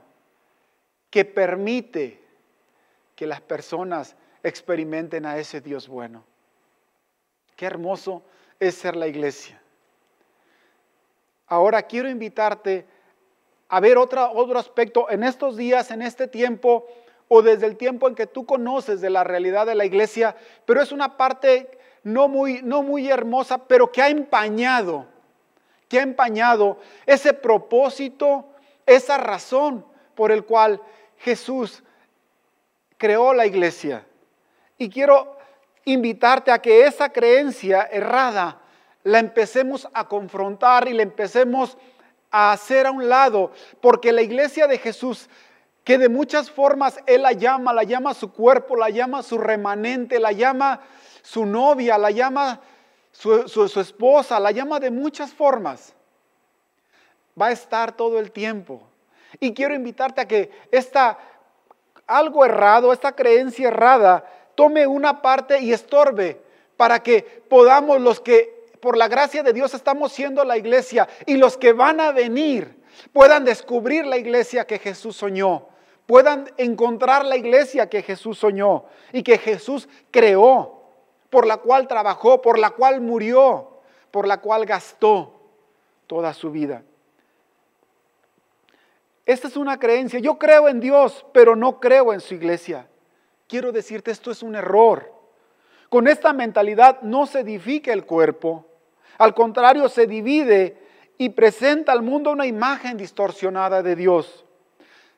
que 1.10 1.26
permite 1.26 2.22
que 3.16 3.26
las 3.26 3.42
personas 3.42 4.16
experimenten 4.44 5.26
a 5.26 5.38
ese 5.38 5.62
Dios 5.62 5.88
bueno. 5.88 6.24
Qué 7.56 7.66
hermoso 7.66 8.24
es 8.60 8.76
ser 8.76 8.96
la 8.96 9.08
iglesia. 9.08 9.62
Ahora 11.48 11.84
quiero 11.84 12.10
invitarte 12.10 12.86
a 13.70 13.80
ver 13.80 13.98
otro, 13.98 14.30
otro 14.34 14.60
aspecto 14.60 15.10
en 15.10 15.24
estos 15.24 15.56
días, 15.56 15.90
en 15.92 16.02
este 16.02 16.28
tiempo, 16.28 16.86
o 17.36 17.42
desde 17.42 17.66
el 17.66 17.78
tiempo 17.78 18.08
en 18.08 18.14
que 18.14 18.28
tú 18.28 18.46
conoces 18.46 19.02
de 19.02 19.10
la 19.10 19.24
realidad 19.24 19.66
de 19.66 19.74
la 19.74 19.86
iglesia, 19.86 20.36
pero 20.66 20.84
es 20.84 20.92
una 20.92 21.18
parte 21.18 21.80
no 22.04 22.28
muy, 22.28 22.62
no 22.62 22.84
muy 22.84 23.10
hermosa, 23.10 23.66
pero 23.66 23.92
que 23.92 24.04
ha 24.04 24.10
empañado, 24.10 25.08
que 25.90 25.98
ha 25.98 26.04
empañado 26.04 26.78
ese 27.08 27.34
propósito, 27.34 28.46
esa 28.86 29.18
razón 29.18 29.84
por 30.14 30.32
el 30.32 30.46
cual 30.46 30.80
Jesús 31.18 31.82
creó 33.00 33.34
la 33.34 33.48
iglesia. 33.48 34.06
Y 34.78 34.88
quiero 34.88 35.36
invitarte 35.86 36.52
a 36.52 36.62
que 36.62 36.86
esa 36.86 37.10
creencia 37.10 37.90
errada 37.92 38.62
la 39.02 39.18
empecemos 39.18 39.88
a 39.92 40.08
confrontar 40.08 40.88
y 40.88 40.94
la 40.94 41.02
empecemos 41.02 41.80
a 42.30 42.52
hacer 42.52 42.86
a 42.86 42.92
un 42.92 43.10
lado, 43.10 43.52
porque 43.82 44.12
la 44.12 44.22
iglesia 44.22 44.68
de 44.68 44.78
Jesús, 44.78 45.28
que 45.84 45.98
de 45.98 46.10
muchas 46.10 46.50
formas 46.50 47.00
Él 47.06 47.24
la 47.24 47.34
llama, 47.34 47.74
la 47.74 47.84
llama 47.84 48.14
su 48.14 48.32
cuerpo, 48.32 48.76
la 48.76 48.90
llama 48.90 49.24
su 49.24 49.38
remanente, 49.38 50.20
la 50.20 50.32
llama 50.32 50.82
su 51.22 51.46
novia, 51.46 51.98
la 51.98 52.12
llama 52.12 52.62
su, 53.12 53.80
esposa, 53.80 54.40
la 54.40 54.52
llama 54.52 54.80
de 54.80 54.92
muchas 54.92 55.32
formas, 55.32 55.94
va 57.40 57.48
a 57.48 57.52
estar 57.52 57.96
todo 57.96 58.20
el 58.20 58.32
tiempo. 58.32 58.82
Y 59.40 59.54
quiero 59.54 59.74
invitarte 59.74 60.22
a 60.22 60.28
que 60.28 60.52
esta 60.72 61.18
algo 62.06 62.44
errado, 62.44 62.92
esta 62.92 63.14
creencia 63.14 63.70
errada, 63.70 64.26
tome 64.56 64.86
una 64.86 65.22
parte 65.22 65.60
y 65.60 65.72
estorbe 65.72 66.42
para 66.76 67.02
que 67.02 67.44
podamos 67.50 68.02
los 68.02 68.20
que 68.20 68.64
por 68.82 68.98
la 68.98 69.08
gracia 69.08 69.44
de 69.44 69.54
Dios 69.54 69.74
estamos 69.74 70.12
siendo 70.12 70.44
la 70.44 70.58
iglesia 70.58 71.08
y 71.26 71.38
los 71.38 71.58
que 71.58 71.72
van 71.72 72.02
a 72.02 72.12
venir 72.12 72.84
puedan 73.14 73.46
descubrir 73.46 74.06
la 74.06 74.18
iglesia 74.18 74.68
que 74.68 74.80
Jesús 74.80 75.16
soñó, 75.16 75.70
puedan 76.06 76.50
encontrar 76.58 77.26
la 77.26 77.38
iglesia 77.38 77.90
que 77.90 78.02
Jesús 78.02 78.38
soñó 78.38 78.86
y 79.12 79.24
que 79.24 79.38
Jesús 79.38 79.88
creó, 80.12 80.82
por 81.30 81.48
la 81.48 81.58
cual 81.58 81.88
trabajó, 81.88 82.42
por 82.42 82.60
la 82.60 82.72
cual 82.72 83.02
murió, 83.02 83.80
por 84.12 84.28
la 84.28 84.42
cual 84.42 84.66
gastó 84.66 85.34
toda 86.08 86.34
su 86.34 86.52
vida. 86.52 86.84
Esta 89.26 89.48
es 89.48 89.56
una 89.56 89.80
creencia. 89.80 90.20
Yo 90.20 90.38
creo 90.38 90.68
en 90.68 90.80
Dios, 90.80 91.26
pero 91.34 91.56
no 91.56 91.80
creo 91.80 92.14
en 92.14 92.20
su 92.20 92.34
iglesia. 92.34 92.88
Quiero 93.48 93.72
decirte, 93.72 94.12
esto 94.12 94.32
es 94.32 94.44
un 94.44 94.56
error. 94.56 95.12
Con 95.90 96.08
esta 96.08 96.34
mentalidad 96.34 97.02
no 97.02 97.26
se 97.26 97.40
edifica 97.40 97.94
el 97.94 98.06
cuerpo, 98.06 98.66
al 99.18 99.34
contrario, 99.34 99.90
se 99.90 100.08
divide 100.08 100.78
y 101.18 101.30
presenta 101.30 101.92
al 101.92 102.02
mundo 102.02 102.32
una 102.32 102.46
imagen 102.46 102.98
distorsionada 102.98 103.84
de 103.84 103.96
Dios. 103.96 104.44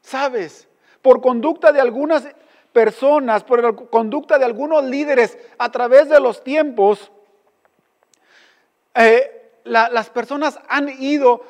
¿Sabes? 0.01 0.68
Por 1.05 1.21
conducta 1.21 1.71
de 1.71 1.79
algunas 1.79 2.27
personas, 2.74 3.43
por 3.43 3.62
la 3.62 3.74
conducta 3.74 4.39
de 4.39 4.45
algunos 4.45 4.83
líderes 4.85 5.38
a 5.59 5.71
través 5.71 6.09
de 6.09 6.19
los 6.19 6.43
tiempos, 6.43 7.12
eh, 8.95 9.51
las 9.65 10.09
personas 10.09 10.59
han 10.67 10.89
ido 10.89 11.43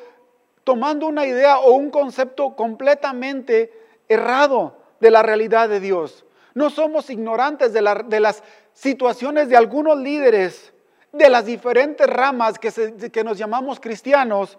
tomando 0.62 1.06
una 1.06 1.24
idea 1.24 1.58
o 1.60 1.72
un 1.72 1.88
concepto 1.90 2.54
completamente 2.54 3.72
errado 4.10 4.76
de 5.00 5.10
la 5.10 5.22
realidad 5.22 5.70
de 5.70 5.80
Dios. 5.80 6.26
No 6.52 6.68
somos 6.68 7.08
ignorantes 7.08 7.72
de, 7.72 7.80
las 7.80 8.42
situaciones 8.74 9.48
de 9.48 9.56
algunos 9.56 9.96
líderes 9.96 10.74
de 11.12 11.30
las 11.30 11.46
diferentes 11.46 12.06
ramas 12.06 12.58
que 12.58 13.24
nos 13.24 13.38
llamamos 13.38 13.80
cristianos, 13.80 14.58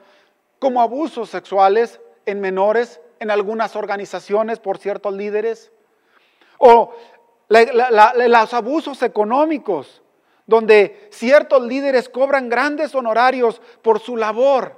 como 0.58 0.82
abusos 0.82 1.30
sexuales 1.30 2.02
en 2.26 2.42
menores, 2.42 3.00
en 3.20 3.32
algunas 3.32 3.76
organizaciones 3.76 4.60
por 4.60 4.78
ciertos 4.78 5.14
líderes, 5.14 5.72
o 6.58 6.94
los 7.50 8.54
abusos 8.54 9.04
económicos, 9.04 10.02
donde 10.46 11.10
ciertos 11.12 11.62
líderes 11.64 12.10
cobran 12.10 12.50
grandes 12.50 12.96
honorarios 12.96 13.62
por 13.82 14.00
su 14.00 14.18
labor, 14.18 14.76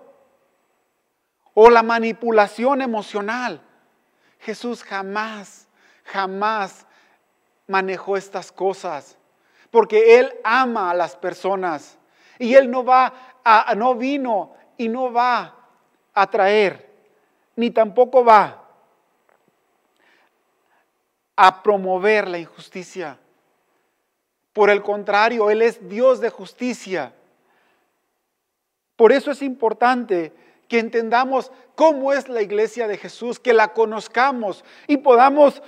o 1.54 1.70
la 1.70 1.84
manipulación 1.84 2.82
emocional. 2.82 3.62
Jesús 4.40 4.84
jamás, 4.84 5.68
jamás 6.06 6.86
manejó 7.68 8.16
estas 8.18 8.52
cosas 8.52 9.20
porque 9.72 10.20
Él 10.20 10.34
ama 10.44 10.92
a 10.92 10.94
las 10.94 11.16
personas 11.16 11.98
y 12.38 12.56
Él 12.56 12.70
no 12.70 12.84
va 12.84 13.14
a, 13.44 13.74
no 13.76 13.96
vino 13.96 14.56
y 14.78 14.88
no 14.88 15.12
va 15.12 15.56
a 16.14 16.30
traer, 16.30 16.89
ni 17.60 17.72
tampoco 17.72 18.24
va 18.24 18.64
a 21.36 21.62
promover 21.62 22.30
la 22.30 22.38
injusticia. 22.38 23.20
Por 24.54 24.70
el 24.70 24.82
contrario, 24.82 25.52
Él 25.52 25.62
es 25.62 25.90
Dios 25.90 26.22
de 26.22 26.30
justicia. 26.30 27.12
Por 28.96 29.12
eso 29.12 29.32
es 29.32 29.42
importante 29.42 30.32
que 30.70 30.80
entendamos 30.80 31.52
cómo 31.76 32.14
es 32.14 32.30
la 32.30 32.42
iglesia 32.42 32.88
de 32.88 32.98
Jesús, 32.98 33.42
que 33.42 33.52
la 33.52 33.74
conozcamos 33.74 34.64
y 34.88 34.96
podamos 34.96 35.62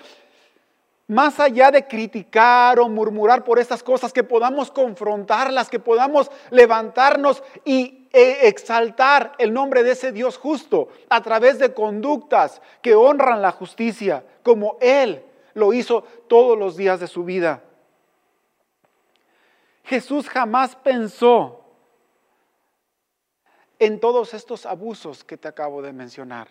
más 1.08 1.42
allá 1.42 1.72
de 1.72 1.88
criticar 1.88 2.80
o 2.80 2.88
murmurar 2.88 3.44
por 3.44 3.60
estas 3.60 3.84
cosas, 3.84 4.14
que 4.14 4.24
podamos 4.24 4.72
confrontarlas, 4.72 5.70
que 5.70 5.80
podamos 5.80 6.32
levantarnos 6.52 7.44
y 7.66 8.01
e, 8.14 8.48
exaltar 8.48 9.34
el 9.38 9.54
nombre 9.54 9.84
de 9.84 9.92
ese 9.92 10.12
Dios 10.12 10.38
justo 10.38 10.90
a 11.10 11.22
través 11.22 11.60
de 11.60 11.74
conductas 11.74 12.62
que 12.82 12.96
honran 12.96 13.42
la 13.42 13.52
justicia, 13.52 14.24
como 14.44 14.78
Él 14.82 15.24
lo 15.54 15.74
hizo 15.74 16.04
todos 16.28 16.58
los 16.58 16.76
días 16.78 17.00
de 17.00 17.08
su 17.08 17.24
vida. 17.24 17.64
Jesús 19.84 20.30
jamás 20.30 20.76
pensó 20.76 21.62
en 23.80 24.00
todos 24.00 24.34
estos 24.34 24.66
abusos 24.66 25.24
que 25.24 25.38
te 25.38 25.48
acabo 25.48 25.82
de 25.82 25.92
mencionar. 25.92 26.48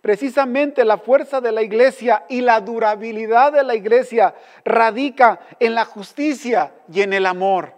Precisamente 0.00 0.84
la 0.84 0.98
fuerza 0.98 1.40
de 1.40 1.52
la 1.52 1.62
iglesia 1.62 2.26
y 2.28 2.40
la 2.40 2.60
durabilidad 2.60 3.52
de 3.52 3.64
la 3.64 3.74
iglesia 3.74 4.34
radica 4.64 5.40
en 5.58 5.74
la 5.74 5.84
justicia 5.84 6.72
y 6.92 7.02
en 7.02 7.12
el 7.12 7.26
amor. 7.26 7.72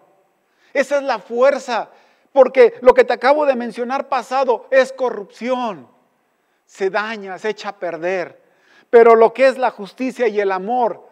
Esa 0.75 0.97
es 0.97 1.03
la 1.03 1.19
fuerza, 1.19 1.91
porque 2.39 2.75
lo 2.83 2.95
que 2.95 3.03
te 3.03 3.13
acabo 3.13 3.47
de 3.47 3.57
mencionar 3.57 4.09
pasado 4.09 4.69
es 4.71 4.93
corrupción. 4.93 5.89
Se 6.67 6.89
daña, 6.89 7.37
se 7.37 7.49
echa 7.49 7.71
a 7.71 7.77
perder. 7.81 8.41
Pero 8.91 9.17
lo 9.17 9.35
que 9.35 9.49
es 9.49 9.59
la 9.59 9.73
justicia 9.73 10.29
y 10.29 10.39
el 10.39 10.53
amor 10.53 11.05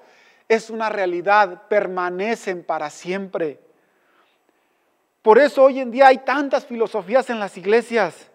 es 0.48 0.70
una 0.70 0.88
realidad, 0.88 1.66
permanecen 1.66 2.62
para 2.62 2.90
siempre. 2.90 3.58
Por 5.20 5.40
eso 5.40 5.64
hoy 5.64 5.80
en 5.80 5.90
día 5.90 6.06
hay 6.06 6.18
tantas 6.18 6.64
filosofías 6.64 7.28
en 7.28 7.40
las 7.40 7.56
iglesias 7.56 8.30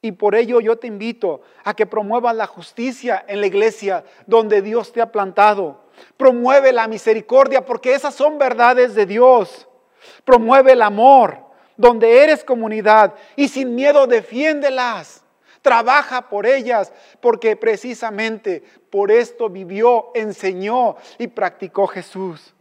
y 0.00 0.12
por 0.12 0.36
ello 0.36 0.62
yo 0.62 0.78
te 0.78 0.86
invito 0.86 1.42
a 1.64 1.74
que 1.74 1.84
promuevas 1.84 2.34
la 2.34 2.46
justicia 2.46 3.26
en 3.28 3.42
la 3.42 3.46
iglesia 3.46 4.06
donde 4.26 4.62
Dios 4.62 4.90
te 4.90 5.02
ha 5.02 5.12
plantado. 5.12 5.82
Promueve 6.16 6.72
la 6.72 6.88
misericordia 6.88 7.66
porque 7.66 7.92
esas 7.92 8.14
son 8.14 8.38
verdades 8.38 8.94
de 8.94 9.04
Dios. 9.04 9.68
Promueve 10.24 10.72
el 10.72 10.80
amor 10.80 11.44
donde 11.76 12.22
eres 12.22 12.44
comunidad 12.44 13.14
y 13.36 13.48
sin 13.48 13.74
miedo 13.74 14.06
defiéndelas. 14.06 15.22
Trabaja 15.62 16.28
por 16.28 16.46
ellas 16.46 16.92
porque 17.20 17.56
precisamente 17.56 18.62
por 18.90 19.10
esto 19.10 19.48
vivió, 19.48 20.10
enseñó 20.14 20.96
y 21.18 21.28
practicó 21.28 21.86
Jesús. 21.86 22.54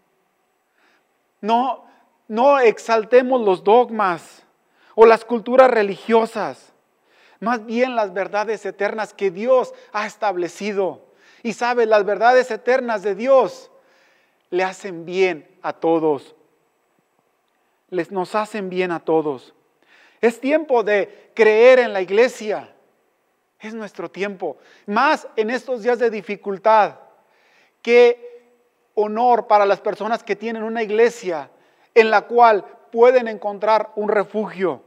No, 1.41 1.85
no 2.27 2.59
exaltemos 2.59 3.41
los 3.41 3.63
dogmas 3.63 4.43
o 4.95 5.05
las 5.05 5.25
culturas 5.25 5.69
religiosas 5.69 6.73
más 7.43 7.65
bien 7.65 7.97
las 7.97 8.13
verdades 8.13 8.65
eternas 8.65 9.13
que 9.13 9.29
Dios 9.29 9.73
ha 9.91 10.07
establecido. 10.07 11.01
Y 11.43 11.51
sabe, 11.51 11.85
las 11.85 12.05
verdades 12.05 12.49
eternas 12.49 13.03
de 13.03 13.15
Dios 13.15 13.69
le 14.49 14.63
hacen 14.63 15.03
bien 15.03 15.45
a 15.61 15.73
todos. 15.73 16.35
Les 17.93 18.11
nos 18.11 18.33
hacen 18.33 18.69
bien 18.69 18.91
a 18.91 18.99
todos. 18.99 19.53
Es 20.19 20.39
tiempo 20.41 20.83
de 20.83 21.31
creer 21.35 21.77
en 21.77 21.93
la 21.93 22.01
iglesia. 22.01 22.73
Es 23.59 23.75
nuestro 23.75 24.09
tiempo. 24.09 24.57
Más 24.87 25.27
en 25.35 25.51
estos 25.51 25.83
días 25.83 25.99
de 25.99 26.09
dificultad. 26.09 26.95
Qué 27.83 28.49
honor 28.95 29.45
para 29.45 29.67
las 29.67 29.79
personas 29.79 30.23
que 30.23 30.35
tienen 30.35 30.63
una 30.63 30.81
iglesia 30.81 31.51
en 31.93 32.09
la 32.09 32.21
cual 32.23 32.65
pueden 32.91 33.27
encontrar 33.27 33.91
un 33.95 34.09
refugio. 34.09 34.81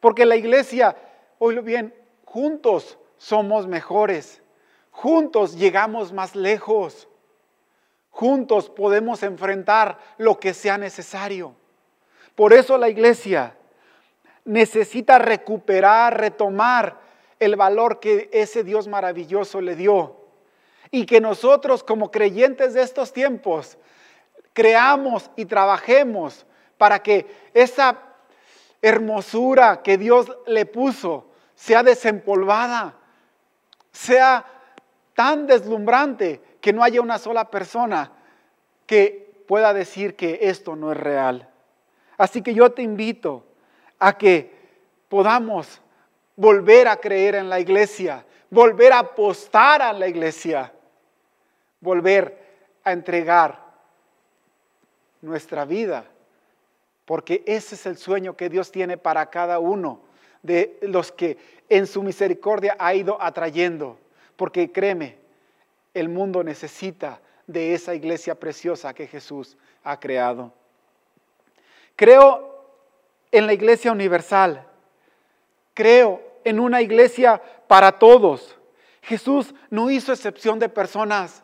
Porque 0.00 0.24
la 0.24 0.36
iglesia, 0.36 0.96
oílo 1.38 1.62
bien, 1.62 1.94
juntos 2.24 2.98
somos 3.18 3.66
mejores. 3.66 4.40
Juntos 4.90 5.54
llegamos 5.58 6.14
más 6.14 6.34
lejos. 6.34 7.07
Juntos 8.18 8.68
podemos 8.68 9.22
enfrentar 9.22 9.96
lo 10.16 10.40
que 10.40 10.52
sea 10.52 10.76
necesario. 10.76 11.54
Por 12.34 12.52
eso 12.52 12.76
la 12.76 12.88
iglesia 12.88 13.54
necesita 14.44 15.20
recuperar, 15.20 16.18
retomar 16.18 16.98
el 17.38 17.54
valor 17.54 18.00
que 18.00 18.28
ese 18.32 18.64
Dios 18.64 18.88
maravilloso 18.88 19.60
le 19.60 19.76
dio. 19.76 20.16
Y 20.90 21.06
que 21.06 21.20
nosotros 21.20 21.84
como 21.84 22.10
creyentes 22.10 22.74
de 22.74 22.82
estos 22.82 23.12
tiempos 23.12 23.78
creamos 24.52 25.30
y 25.36 25.44
trabajemos 25.44 26.44
para 26.76 27.00
que 27.04 27.24
esa 27.54 28.00
hermosura 28.82 29.80
que 29.84 29.96
Dios 29.96 30.26
le 30.48 30.66
puso 30.66 31.26
sea 31.54 31.84
desempolvada, 31.84 32.96
sea 33.92 34.44
tan 35.14 35.46
deslumbrante 35.46 36.47
que 36.68 36.74
no 36.74 36.84
haya 36.84 37.00
una 37.00 37.16
sola 37.16 37.50
persona 37.50 38.12
que 38.84 39.42
pueda 39.48 39.72
decir 39.72 40.16
que 40.16 40.40
esto 40.42 40.76
no 40.76 40.92
es 40.92 40.98
real. 40.98 41.48
Así 42.18 42.42
que 42.42 42.52
yo 42.52 42.72
te 42.72 42.82
invito 42.82 43.42
a 43.98 44.18
que 44.18 44.52
podamos 45.08 45.80
volver 46.36 46.86
a 46.86 46.98
creer 46.98 47.36
en 47.36 47.48
la 47.48 47.58
iglesia, 47.58 48.22
volver 48.50 48.92
a 48.92 48.98
apostar 48.98 49.80
a 49.80 49.94
la 49.94 50.08
iglesia, 50.08 50.70
volver 51.80 52.36
a 52.84 52.92
entregar 52.92 53.64
nuestra 55.22 55.64
vida, 55.64 56.04
porque 57.06 57.42
ese 57.46 57.76
es 57.76 57.86
el 57.86 57.96
sueño 57.96 58.36
que 58.36 58.50
Dios 58.50 58.70
tiene 58.70 58.98
para 58.98 59.30
cada 59.30 59.58
uno 59.58 60.02
de 60.42 60.78
los 60.82 61.12
que 61.12 61.38
en 61.70 61.86
su 61.86 62.02
misericordia 62.02 62.76
ha 62.78 62.92
ido 62.94 63.16
atrayendo, 63.22 63.98
porque 64.36 64.70
créeme, 64.70 65.27
el 65.98 66.08
mundo 66.08 66.42
necesita 66.44 67.20
de 67.46 67.74
esa 67.74 67.94
iglesia 67.94 68.34
preciosa 68.34 68.94
que 68.94 69.06
Jesús 69.06 69.56
ha 69.82 69.98
creado. 69.98 70.52
Creo 71.96 72.64
en 73.32 73.46
la 73.46 73.52
iglesia 73.52 73.90
universal, 73.90 74.66
creo 75.74 76.22
en 76.44 76.60
una 76.60 76.80
iglesia 76.82 77.42
para 77.66 77.92
todos. 77.92 78.56
Jesús 79.02 79.54
no 79.70 79.90
hizo 79.90 80.12
excepción 80.12 80.58
de 80.58 80.68
personas. 80.68 81.42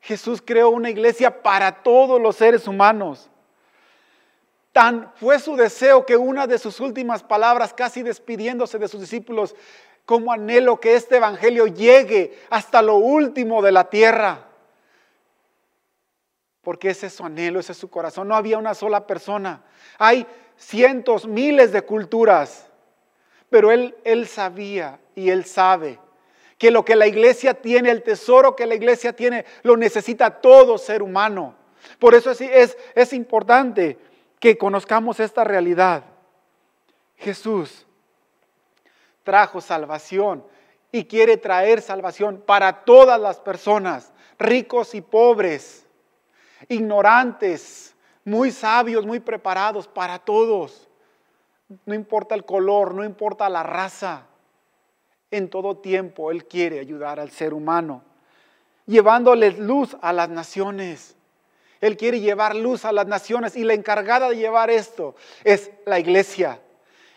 Jesús 0.00 0.42
creó 0.44 0.70
una 0.70 0.90
iglesia 0.90 1.42
para 1.42 1.82
todos 1.82 2.20
los 2.20 2.36
seres 2.36 2.66
humanos. 2.66 3.30
Tan 4.72 5.12
fue 5.16 5.38
su 5.38 5.56
deseo 5.56 6.06
que 6.06 6.16
una 6.16 6.46
de 6.46 6.58
sus 6.58 6.80
últimas 6.80 7.22
palabras, 7.22 7.74
casi 7.74 8.02
despidiéndose 8.02 8.78
de 8.78 8.88
sus 8.88 9.00
discípulos, 9.00 9.54
como 10.10 10.32
anhelo 10.32 10.80
que 10.80 10.96
este 10.96 11.18
Evangelio 11.18 11.68
llegue 11.68 12.36
hasta 12.50 12.82
lo 12.82 12.96
último 12.96 13.62
de 13.62 13.70
la 13.70 13.88
tierra. 13.90 14.44
Porque 16.62 16.90
ese 16.90 17.06
es 17.06 17.12
su 17.12 17.24
anhelo, 17.24 17.60
ese 17.60 17.70
es 17.70 17.78
su 17.78 17.88
corazón. 17.88 18.26
No 18.26 18.34
había 18.34 18.58
una 18.58 18.74
sola 18.74 19.06
persona. 19.06 19.62
Hay 19.98 20.26
cientos, 20.56 21.28
miles 21.28 21.70
de 21.70 21.82
culturas. 21.82 22.66
Pero 23.50 23.70
él, 23.70 23.94
él 24.02 24.26
sabía 24.26 24.98
y 25.14 25.30
él 25.30 25.44
sabe 25.44 26.00
que 26.58 26.72
lo 26.72 26.84
que 26.84 26.96
la 26.96 27.06
iglesia 27.06 27.54
tiene, 27.54 27.92
el 27.92 28.02
tesoro 28.02 28.56
que 28.56 28.66
la 28.66 28.74
iglesia 28.74 29.12
tiene, 29.12 29.44
lo 29.62 29.76
necesita 29.76 30.40
todo 30.40 30.76
ser 30.76 31.04
humano. 31.04 31.54
Por 32.00 32.16
eso 32.16 32.32
es, 32.32 32.40
es, 32.40 32.76
es 32.96 33.12
importante 33.12 33.96
que 34.40 34.58
conozcamos 34.58 35.20
esta 35.20 35.44
realidad. 35.44 36.02
Jesús 37.14 37.86
trajo 39.22 39.60
salvación 39.60 40.44
y 40.92 41.04
quiere 41.04 41.36
traer 41.36 41.82
salvación 41.82 42.42
para 42.44 42.84
todas 42.84 43.20
las 43.20 43.38
personas, 43.38 44.12
ricos 44.38 44.94
y 44.94 45.00
pobres, 45.00 45.86
ignorantes, 46.68 47.94
muy 48.24 48.50
sabios, 48.50 49.06
muy 49.06 49.20
preparados, 49.20 49.86
para 49.86 50.18
todos. 50.18 50.88
No 51.86 51.94
importa 51.94 52.34
el 52.34 52.44
color, 52.44 52.94
no 52.94 53.04
importa 53.04 53.48
la 53.48 53.62
raza. 53.62 54.26
En 55.30 55.48
todo 55.48 55.76
tiempo 55.76 56.30
Él 56.30 56.46
quiere 56.46 56.80
ayudar 56.80 57.20
al 57.20 57.30
ser 57.30 57.54
humano, 57.54 58.02
llevándoles 58.86 59.58
luz 59.58 59.96
a 60.02 60.12
las 60.12 60.28
naciones. 60.28 61.16
Él 61.80 61.96
quiere 61.96 62.20
llevar 62.20 62.56
luz 62.56 62.84
a 62.84 62.92
las 62.92 63.06
naciones 63.06 63.56
y 63.56 63.64
la 63.64 63.74
encargada 63.74 64.28
de 64.28 64.36
llevar 64.36 64.70
esto 64.70 65.14
es 65.44 65.70
la 65.86 65.98
iglesia. 65.98 66.60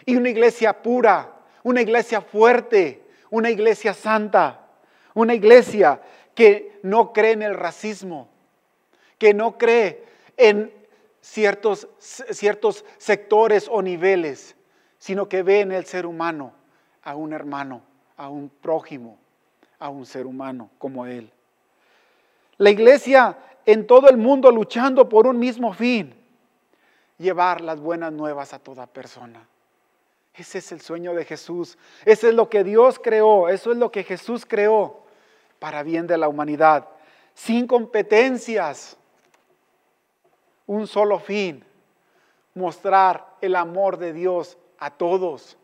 Y 0.06 0.16
una 0.16 0.30
iglesia 0.30 0.82
pura, 0.82 1.33
una 1.63 1.82
iglesia 1.82 2.21
fuerte, 2.21 3.04
una 3.30 3.49
iglesia 3.49 3.93
santa, 3.93 4.67
una 5.13 5.34
iglesia 5.34 6.02
que 6.36 6.80
no 6.84 7.13
cree 7.13 7.32
en 7.32 7.41
el 7.41 7.56
racismo, 7.56 8.28
que 9.17 9.34
no 9.34 9.58
cree 9.58 10.04
en 10.38 10.71
ciertos, 11.21 11.88
ciertos 11.99 12.86
sectores 12.97 13.67
o 13.71 13.82
niveles, 13.82 14.56
sino 14.97 15.30
que 15.30 15.43
ve 15.43 15.62
en 15.62 15.71
el 15.71 15.86
ser 15.86 16.06
humano 16.06 16.54
a 17.02 17.15
un 17.15 17.34
hermano, 17.34 17.82
a 18.17 18.30
un 18.30 18.49
prójimo, 18.49 19.17
a 19.80 19.89
un 19.89 20.06
ser 20.06 20.26
humano 20.26 20.69
como 20.78 21.06
él. 21.06 21.32
La 22.58 22.69
iglesia 22.69 23.38
en 23.65 23.88
todo 23.88 24.10
el 24.10 24.17
mundo 24.17 24.52
luchando 24.52 25.08
por 25.08 25.28
un 25.28 25.39
mismo 25.39 25.73
fin, 25.73 26.13
llevar 27.17 27.62
las 27.62 27.80
buenas 27.80 28.12
nuevas 28.12 28.54
a 28.54 28.60
toda 28.60 28.88
persona. 28.88 29.47
Ese 30.34 30.58
es 30.60 30.72
el 30.72 30.82
sueño 30.82 31.13
de 31.13 31.26
Jesús. 31.26 31.78
Ese 32.06 32.30
es 32.30 32.34
lo 32.34 32.50
que 32.50 32.63
Dios 32.63 33.00
creó. 33.00 33.50
Eso 33.50 33.72
es 33.72 33.78
lo 33.78 33.91
que 33.91 34.04
Jesús 34.04 34.46
creó 34.46 35.04
para 35.60 35.84
bien 35.84 36.08
de 36.08 36.17
la 36.17 36.28
humanidad. 36.28 36.88
Sin 37.34 37.67
competencias. 37.67 38.98
Un 40.65 40.88
solo 40.88 41.19
fin. 41.19 41.63
Mostrar 42.56 43.36
el 43.41 43.56
amor 43.56 43.98
de 43.98 44.13
Dios 44.13 44.58
a 44.80 44.91
todos. 44.91 45.58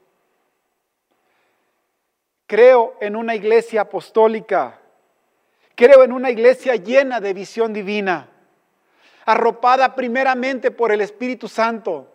Creo 2.47 2.95
en 2.99 3.15
una 3.15 3.35
iglesia 3.35 3.81
apostólica 3.81 4.79
Creo 5.79 6.03
en 6.03 6.11
una 6.11 6.29
iglesia 6.29 6.75
llena 6.75 7.21
de 7.21 7.33
visión 7.33 7.71
divina, 7.71 8.27
arropada 9.25 9.95
primeramente 9.95 10.71
por 10.71 10.91
el 10.91 10.99
Espíritu 10.99 11.47
Santo, 11.47 12.11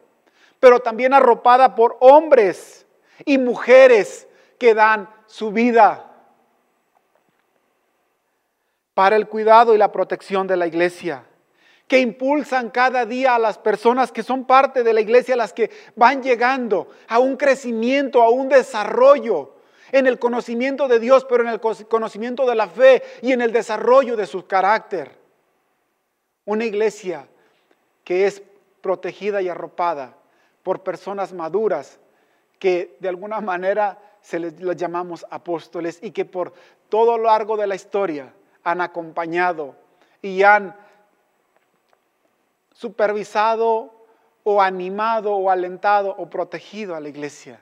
pero 0.64 0.80
también 0.80 1.12
arropada 1.12 1.74
por 1.74 1.98
hombres 2.00 2.86
y 3.26 3.36
mujeres 3.36 4.26
que 4.58 4.72
dan 4.72 5.10
su 5.26 5.52
vida 5.52 6.10
para 8.94 9.16
el 9.16 9.28
cuidado 9.28 9.74
y 9.74 9.78
la 9.78 9.92
protección 9.92 10.46
de 10.46 10.56
la 10.56 10.66
iglesia, 10.66 11.26
que 11.86 11.98
impulsan 11.98 12.70
cada 12.70 13.04
día 13.04 13.34
a 13.34 13.38
las 13.38 13.58
personas 13.58 14.10
que 14.10 14.22
son 14.22 14.46
parte 14.46 14.82
de 14.82 14.94
la 14.94 15.02
iglesia, 15.02 15.36
las 15.36 15.52
que 15.52 15.70
van 15.96 16.22
llegando 16.22 16.88
a 17.08 17.18
un 17.18 17.36
crecimiento, 17.36 18.22
a 18.22 18.30
un 18.30 18.48
desarrollo 18.48 19.56
en 19.92 20.06
el 20.06 20.18
conocimiento 20.18 20.88
de 20.88 20.98
Dios, 20.98 21.26
pero 21.26 21.42
en 21.42 21.50
el 21.50 21.60
conocimiento 21.60 22.46
de 22.46 22.54
la 22.54 22.68
fe 22.68 23.02
y 23.20 23.32
en 23.32 23.42
el 23.42 23.52
desarrollo 23.52 24.16
de 24.16 24.26
su 24.26 24.46
carácter. 24.46 25.14
Una 26.46 26.64
iglesia 26.64 27.28
que 28.02 28.24
es 28.24 28.42
protegida 28.80 29.42
y 29.42 29.50
arropada 29.50 30.16
por 30.64 30.82
personas 30.82 31.32
maduras 31.32 32.00
que 32.58 32.96
de 32.98 33.08
alguna 33.08 33.40
manera 33.40 33.98
se 34.20 34.40
les, 34.40 34.56
llamamos 34.76 35.24
apóstoles 35.30 36.00
y 36.02 36.10
que 36.10 36.24
por 36.24 36.52
todo 36.88 37.16
lo 37.16 37.24
largo 37.24 37.56
de 37.56 37.68
la 37.68 37.76
historia 37.76 38.34
han 38.64 38.80
acompañado 38.80 39.76
y 40.20 40.42
han 40.42 40.74
supervisado 42.72 43.92
o 44.42 44.60
animado 44.60 45.36
o 45.36 45.50
alentado 45.50 46.16
o 46.18 46.28
protegido 46.28 46.96
a 46.96 47.00
la 47.00 47.08
iglesia 47.08 47.60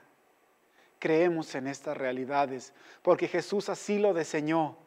creemos 1.03 1.53
en 1.55 1.67
estas 1.67 1.97
realidades, 1.97 2.71
porque 3.01 3.27
Jesús 3.27 3.67
así 3.67 3.99
lo 3.99 4.13
diseñó, 4.13 4.77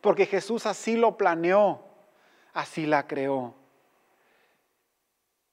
porque 0.00 0.24
Jesús 0.24 0.66
así 0.66 0.96
lo 0.96 1.16
planeó, 1.16 1.82
así 2.52 2.86
la 2.86 3.08
creó. 3.08 3.56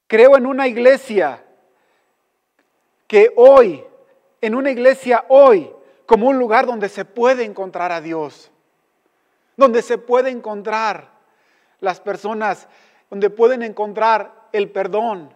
Creo 0.05 0.37
en 0.37 0.45
una 0.45 0.67
iglesia 0.67 1.43
que 3.07 3.31
hoy, 3.35 3.83
en 4.41 4.55
una 4.55 4.71
iglesia 4.71 5.25
hoy, 5.29 5.71
como 6.05 6.27
un 6.27 6.37
lugar 6.37 6.65
donde 6.65 6.89
se 6.89 7.05
puede 7.05 7.43
encontrar 7.43 7.91
a 7.91 8.01
Dios, 8.01 8.51
donde 9.57 9.81
se 9.81 9.97
puede 9.97 10.29
encontrar 10.29 11.09
las 11.79 11.99
personas, 11.99 12.67
donde 13.09 13.29
pueden 13.29 13.63
encontrar 13.63 14.47
el 14.51 14.71
perdón, 14.71 15.33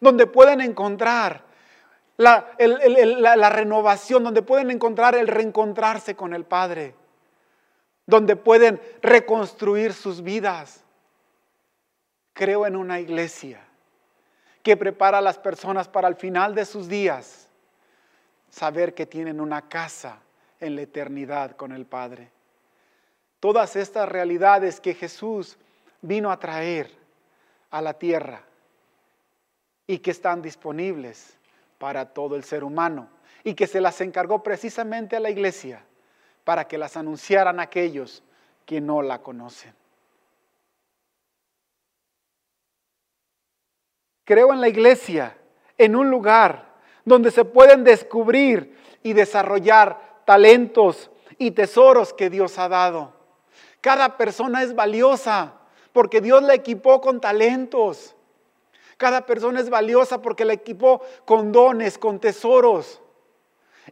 donde 0.00 0.26
pueden 0.26 0.60
encontrar 0.60 1.44
la, 2.16 3.50
renovación, 3.50 4.24
donde 4.24 4.42
pueden 4.42 4.70
encontrar 4.70 5.14
el 5.14 5.28
reencontrarse 5.28 6.14
con 6.14 6.34
el 6.34 6.44
Padre, 6.44 6.94
donde 8.06 8.36
pueden 8.36 8.80
reconstruir 9.00 9.92
sus 9.92 10.22
vidas. 10.22 10.84
Creo 12.34 12.66
en 12.66 12.76
una 12.76 12.98
iglesia 13.00 13.60
que 14.62 14.76
prepara 14.76 15.18
a 15.18 15.22
las 15.22 15.38
personas 15.38 15.88
para 15.88 16.08
el 16.08 16.16
final 16.16 16.54
de 16.54 16.64
sus 16.64 16.88
días 16.88 17.48
saber 18.50 18.94
que 18.94 19.06
tienen 19.06 19.40
una 19.40 19.68
casa 19.68 20.18
en 20.60 20.76
la 20.76 20.82
eternidad 20.82 21.56
con 21.56 21.72
el 21.72 21.86
Padre. 21.86 22.30
Todas 23.40 23.74
estas 23.76 24.08
realidades 24.08 24.80
que 24.80 24.94
Jesús 24.94 25.56
vino 26.00 26.30
a 26.30 26.38
traer 26.38 26.90
a 27.70 27.80
la 27.80 27.94
tierra 27.94 28.42
y 29.86 29.98
que 29.98 30.12
están 30.12 30.42
disponibles 30.42 31.36
para 31.78 32.12
todo 32.12 32.36
el 32.36 32.44
ser 32.44 32.62
humano 32.62 33.08
y 33.42 33.54
que 33.54 33.66
se 33.66 33.80
las 33.80 34.00
encargó 34.00 34.42
precisamente 34.42 35.16
a 35.16 35.20
la 35.20 35.30
iglesia 35.30 35.84
para 36.44 36.68
que 36.68 36.78
las 36.78 36.96
anunciaran 36.96 37.58
aquellos 37.58 38.22
que 38.64 38.80
no 38.80 39.02
la 39.02 39.20
conocen. 39.20 39.74
Creo 44.32 44.50
en 44.54 44.62
la 44.62 44.68
iglesia, 44.68 45.36
en 45.76 45.94
un 45.94 46.08
lugar 46.08 46.64
donde 47.04 47.30
se 47.30 47.44
pueden 47.44 47.84
descubrir 47.84 48.74
y 49.02 49.12
desarrollar 49.12 50.22
talentos 50.24 51.10
y 51.36 51.50
tesoros 51.50 52.14
que 52.14 52.30
Dios 52.30 52.58
ha 52.58 52.70
dado. 52.70 53.12
Cada 53.82 54.16
persona 54.16 54.62
es 54.62 54.74
valiosa 54.74 55.52
porque 55.92 56.22
Dios 56.22 56.42
la 56.42 56.54
equipó 56.54 57.02
con 57.02 57.20
talentos. 57.20 58.16
Cada 58.96 59.26
persona 59.26 59.60
es 59.60 59.68
valiosa 59.68 60.22
porque 60.22 60.46
la 60.46 60.54
equipó 60.54 61.02
con 61.26 61.52
dones, 61.52 61.98
con 61.98 62.18
tesoros. 62.18 63.02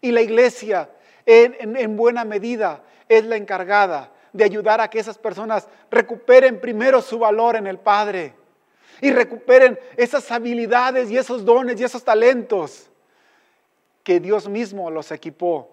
Y 0.01 0.11
la 0.11 0.23
iglesia, 0.23 0.89
en, 1.27 1.77
en 1.77 1.97
buena 1.99 2.25
medida, 2.25 2.83
es 3.11 3.27
la 3.27 3.37
encargada 3.37 4.11
de 4.33 4.45
ayudar 4.45 4.81
a 4.81 4.89
que 4.89 5.01
esas 5.01 5.19
personas 5.19 5.69
recuperen 5.91 6.63
primero 6.63 7.03
su 7.03 7.19
valor 7.19 7.57
en 7.57 7.67
el 7.67 7.79
Padre 7.79 8.40
y 9.01 9.13
recuperen 9.13 9.79
esas 9.97 10.31
habilidades 10.31 11.11
y 11.11 11.17
esos 11.17 11.45
dones 11.45 11.81
y 11.81 11.85
esos 11.85 12.05
talentos 12.05 12.91
que 14.03 14.21
Dios 14.21 14.49
mismo 14.49 14.91
los 14.91 15.11
equipó. 15.13 15.71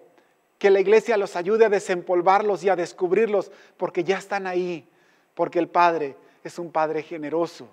Que 0.58 0.70
la 0.70 0.80
iglesia 0.80 1.16
los 1.16 1.36
ayude 1.36 1.64
a 1.64 1.68
desempolvarlos 1.68 2.64
y 2.64 2.68
a 2.68 2.76
descubrirlos 2.76 3.52
porque 3.76 4.02
ya 4.02 4.18
están 4.18 4.46
ahí, 4.46 4.88
porque 5.34 5.58
el 5.58 5.68
Padre 5.68 6.16
es 6.42 6.58
un 6.58 6.72
Padre 6.72 7.02
generoso, 7.02 7.68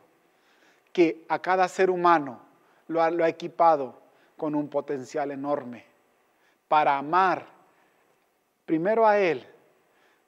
que 0.93 1.25
a 1.27 1.39
cada 1.39 1.67
ser 1.67 1.89
humano 1.89 2.39
lo 2.87 3.01
ha, 3.01 3.09
lo 3.09 3.23
ha 3.23 3.29
equipado 3.29 3.99
con 4.37 4.53
un 4.53 4.69
potencial 4.69 5.31
enorme 5.31 5.85
para 6.67 6.97
amar 6.97 7.47
primero 8.65 9.07
a 9.07 9.17
Él 9.19 9.47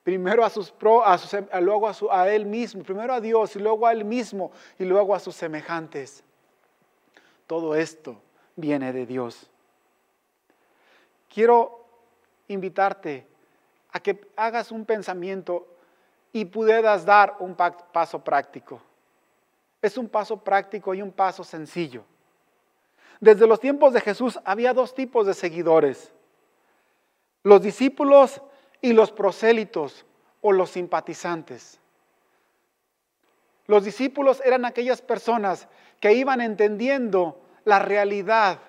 primero 0.08 0.46
a 0.46 0.50
sus, 0.50 0.74
a 1.04 1.17
sus 1.17 1.38
luego 1.60 1.86
a, 1.86 1.93
a, 2.12 2.30
él 2.30 2.46
mismo, 2.46 2.82
primero 2.82 3.13
a 3.13 3.20
Dios 3.20 3.54
y 3.58 3.60
luego 3.60 3.86
a 3.86 3.91
él 3.91 4.06
mismo 4.06 4.54
y 4.80 4.86
luego 4.86 5.13
a 5.13 5.20
sus 5.20 5.36
semejantes. 5.36 6.24
Todo 7.46 7.76
esto 7.76 8.15
viene 8.56 8.93
de 8.93 9.06
Dios. 9.06 9.50
Quiero 11.28 11.84
invitarte 12.48 13.28
a 13.91 14.00
que 14.00 14.32
hagas 14.38 14.72
un 14.72 14.86
pensamiento 14.86 15.67
y 16.32 16.46
puedas 16.46 17.04
dar 17.04 17.36
un 17.39 17.54
paso 17.54 18.24
práctico. 18.24 18.80
Es 19.82 19.98
un 19.98 20.08
paso 20.08 20.38
práctico 20.38 20.93
y 20.93 21.02
un 21.02 21.12
paso 21.12 21.43
sencillo. 21.43 22.06
Desde 23.20 23.46
los 23.46 23.60
tiempos 23.60 23.91
de 23.91 24.00
Jesús 24.00 24.39
había 24.46 24.74
dos 24.74 24.96
tipos 24.96 25.28
de 25.28 25.34
seguidores. 25.34 26.13
Los 27.43 27.62
discípulos 27.62 28.41
y 28.82 28.94
los 28.94 29.12
prosélitos 29.12 30.06
o 30.42 30.52
los 30.52 30.72
simpatizantes. 30.72 31.80
Los 33.66 33.84
discípulos 33.84 34.42
eran 34.46 34.66
aquellas 34.66 35.02
personas 35.02 35.68
que 36.00 36.13
iban 36.13 36.42
entendiendo 36.42 37.42
la 37.66 37.80
realidad 37.80 38.60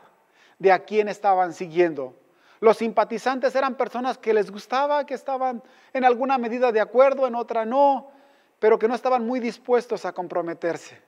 de 0.59 0.73
a 0.73 0.85
quién 0.85 1.09
estaban 1.09 1.53
siguiendo. 1.53 2.17
Los 2.61 2.79
simpatizantes 2.79 3.55
eran 3.55 3.77
personas 3.77 4.19
que 4.19 4.35
les 4.35 4.51
gustaba, 4.51 5.07
que 5.07 5.15
estaban 5.15 5.63
en 5.93 6.05
alguna 6.05 6.39
medida 6.39 6.73
de 6.73 6.81
acuerdo, 6.81 7.27
en 7.29 7.37
otra 7.37 7.65
no, 7.65 8.11
pero 8.59 8.79
que 8.79 8.89
no 8.89 8.97
estaban 8.97 9.25
muy 9.25 9.39
dispuestos 9.39 10.05
a 10.05 10.13
comprometerse. 10.13 11.01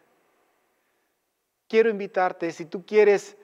Quiero 1.66 1.90
invitarte, 1.90 2.52
si 2.52 2.66
tú 2.66 2.86
quieres 2.86 3.36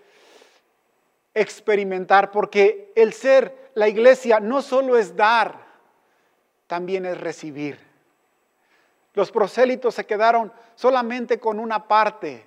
experimentar, 1.34 2.30
porque 2.30 2.92
el 2.94 3.12
ser 3.12 3.65
la 3.76 3.88
iglesia 3.88 4.40
no 4.40 4.62
solo 4.62 4.96
es 4.96 5.14
dar, 5.14 5.58
también 6.66 7.04
es 7.04 7.20
recibir. 7.20 7.78
Los 9.12 9.30
prosélitos 9.30 9.94
se 9.94 10.06
quedaron 10.06 10.50
solamente 10.74 11.38
con 11.38 11.60
una 11.60 11.86
parte 11.86 12.46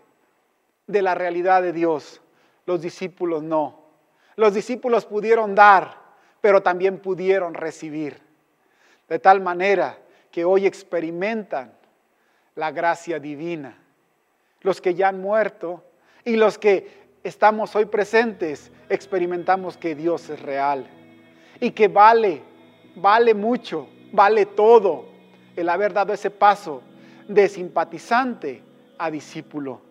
de 0.88 1.02
la 1.04 1.14
realidad 1.14 1.62
de 1.62 1.72
Dios, 1.72 2.20
los 2.66 2.82
discípulos 2.82 3.44
no. 3.44 3.80
Los 4.38 4.56
discípulos 4.56 5.06
pudieron 5.06 5.54
dar, 5.54 5.98
pero 6.42 6.64
también 6.64 6.98
pudieron 6.98 7.54
recibir. 7.54 8.20
De 9.08 9.20
tal 9.20 9.40
manera 9.40 10.00
que 10.32 10.46
hoy 10.46 10.66
experimentan 10.66 11.72
la 12.56 12.72
gracia 12.72 13.20
divina. 13.20 13.78
Los 14.62 14.82
que 14.82 14.96
ya 14.96 15.10
han 15.10 15.22
muerto 15.22 15.84
y 16.26 16.38
los 16.38 16.58
que 16.58 17.08
estamos 17.24 17.76
hoy 17.76 17.86
presentes 17.86 18.72
experimentamos 18.90 19.78
que 19.78 19.94
Dios 19.94 20.28
es 20.32 20.42
real 20.42 20.90
y 21.60 21.72
que 21.72 21.88
vale, 21.88 22.42
vale 22.96 23.34
mucho, 23.34 23.88
vale 24.12 24.46
todo 24.46 25.06
el 25.56 25.70
haber 25.70 25.94
dado 25.94 26.14
ese 26.14 26.32
paso 26.32 26.82
de 27.28 27.48
simpatizante 27.48 28.62
a 28.98 29.12
discípulo. 29.12 29.82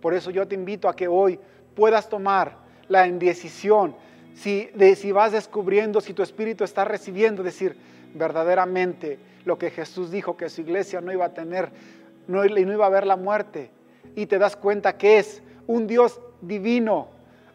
Por 0.00 0.14
eso 0.14 0.30
yo 0.30 0.46
te 0.46 0.54
invito 0.54 0.88
a 0.88 0.96
que 0.96 1.08
hoy 1.08 1.38
puedas 1.74 2.08
tomar 2.08 2.56
la 2.88 3.06
indecisión, 3.06 3.94
si, 4.34 4.70
vas 5.12 5.32
descubriendo, 5.32 6.00
si 6.00 6.14
tu 6.14 6.22
espíritu 6.22 6.64
está 6.64 6.84
recibiendo, 6.84 7.42
decir 7.42 7.76
verdaderamente 8.14 9.18
lo 9.44 9.58
que 9.58 9.70
Jesús 9.70 10.10
dijo, 10.10 10.36
que 10.36 10.48
su 10.48 10.62
iglesia 10.62 11.00
no 11.00 11.12
iba 11.12 11.26
a 11.26 11.34
tener, 11.34 11.70
no, 12.26 12.44
no 12.44 12.72
iba 12.72 12.86
a 12.86 12.90
ver 12.90 13.06
la 13.06 13.16
muerte, 13.16 13.70
y 14.14 14.26
te 14.26 14.38
das 14.38 14.56
cuenta 14.56 14.96
que 14.96 15.18
es 15.18 15.42
un 15.66 15.86
Dios 15.86 16.20
divino, 16.40 17.08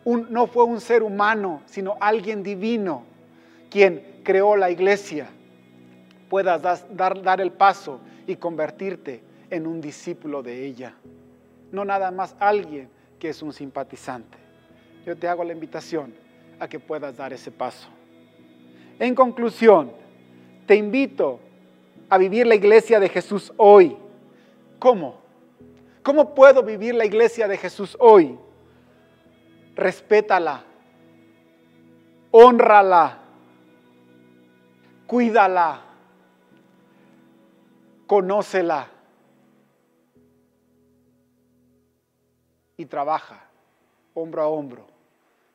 no 0.06 0.48
fue 0.48 0.64
un 0.64 0.80
ser 0.80 1.04
humano, 1.04 1.62
sino 1.66 1.98
alguien 2.00 2.44
divino 2.44 3.04
quien 3.69 4.21
creó 4.23 4.56
la 4.56 4.69
iglesia, 4.69 5.27
puedas 6.30 6.62
dar, 6.62 7.21
dar 7.21 7.41
el 7.41 7.51
paso 7.51 7.99
y 8.25 8.36
convertirte 8.36 9.21
en 9.49 9.65
un 9.65 9.82
discípulo 9.82 10.43
de 10.43 10.65
ella. 10.65 10.93
No 11.71 11.86
nada 11.86 12.12
más 12.12 12.36
alguien 12.39 12.89
que 13.19 13.30
es 13.30 13.41
un 13.41 13.53
simpatizante. 13.53 14.38
Yo 15.06 15.15
te 15.17 15.27
hago 15.27 15.43
la 15.43 15.53
invitación 15.53 16.13
a 16.60 16.67
que 16.67 16.80
puedas 16.80 17.15
dar 17.15 17.34
ese 17.34 17.51
paso. 17.51 17.88
En 18.99 19.15
conclusión, 19.15 19.91
te 20.65 20.75
invito 20.75 21.39
a 22.10 22.17
vivir 22.17 22.47
la 22.47 22.56
iglesia 22.56 22.99
de 22.99 23.10
Jesús 23.10 23.53
hoy. 23.58 23.95
¿Cómo? 24.80 25.15
¿Cómo 26.03 26.34
puedo 26.34 26.63
vivir 26.63 26.95
la 26.95 27.06
iglesia 27.06 27.47
de 27.47 27.58
Jesús 27.58 27.95
hoy? 27.99 28.38
Respétala, 29.75 30.63
honrala, 32.32 33.19
cuídala, 35.08 35.82
conócela 38.06 38.88
y 42.76 42.86
trabaja 42.86 43.50
hombro 44.13 44.41
a 44.41 44.48
hombro 44.48 44.86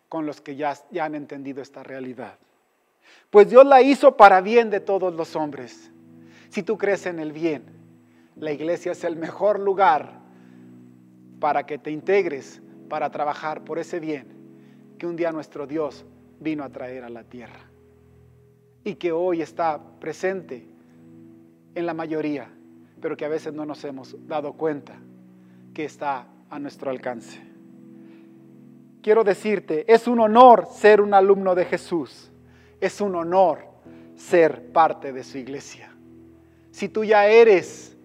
con 0.09 0.27
los 0.27 0.41
que 0.41 0.57
ya, 0.57 0.75
ya 0.91 1.05
han 1.05 1.15
entendido 1.15 1.63
esta 1.63 1.83
realidad. 1.83 2.39
Pues 3.31 3.49
Dios 3.49 3.65
la 3.67 3.83
hizo 3.83 4.17
para 4.17 4.41
bien 4.41 4.71
de 4.71 4.81
todos 4.81 5.15
los 5.15 5.37
hombres. 5.37 5.91
Si 6.49 6.63
tú 6.63 6.77
crees 6.77 7.07
en 7.07 7.19
el 7.19 7.33
bien, 7.33 7.65
la 8.37 8.53
iglesia 8.53 8.93
es 8.93 9.05
el 9.05 9.17
mejor 9.17 9.59
lugar 9.59 10.21
para 11.41 11.67
que 11.67 11.79
te 11.79 11.91
integres 11.91 12.61
para 12.89 13.11
trabajar 13.11 13.65
por 13.65 13.79
ese 13.79 14.01
bien 14.01 14.27
que 14.99 15.07
un 15.07 15.17
día 15.17 15.33
nuestro 15.33 15.67
Dios 15.67 16.05
vino 16.41 16.63
a 16.63 16.69
traer 16.69 17.05
a 17.05 17.09
la 17.09 17.25
tierra 17.25 17.72
y 18.85 18.95
que 18.95 19.13
hoy 19.13 19.43
está 19.43 19.81
presente 20.01 20.67
en 21.75 21.87
la 21.87 21.95
mayoría, 21.95 22.49
pero 23.01 23.17
que 23.17 23.25
a 23.25 23.29
veces 23.29 23.53
no 23.53 23.65
nos 23.65 23.85
hemos 23.85 24.17
dado 24.27 24.55
cuenta 24.55 24.95
que 25.75 25.85
está 25.85 26.27
a 26.51 26.59
nuestro 26.59 26.91
alcance. 26.91 27.41
Quiero 29.03 29.25
decirte, 29.25 29.91
es 29.93 30.07
un 30.07 30.21
honor 30.21 30.69
ser 30.73 31.01
un 31.01 31.15
alumno 31.15 31.55
de 31.55 31.65
Jesús, 31.65 32.31
es 32.81 33.01
un 33.01 33.15
honor 33.17 33.65
ser 34.15 34.73
parte 34.73 35.13
de 35.13 35.25
su 35.25 35.39
iglesia. 35.39 35.93
Si 36.71 36.89
tú 36.89 37.05
ya 37.05 37.27
eres, 37.27 37.97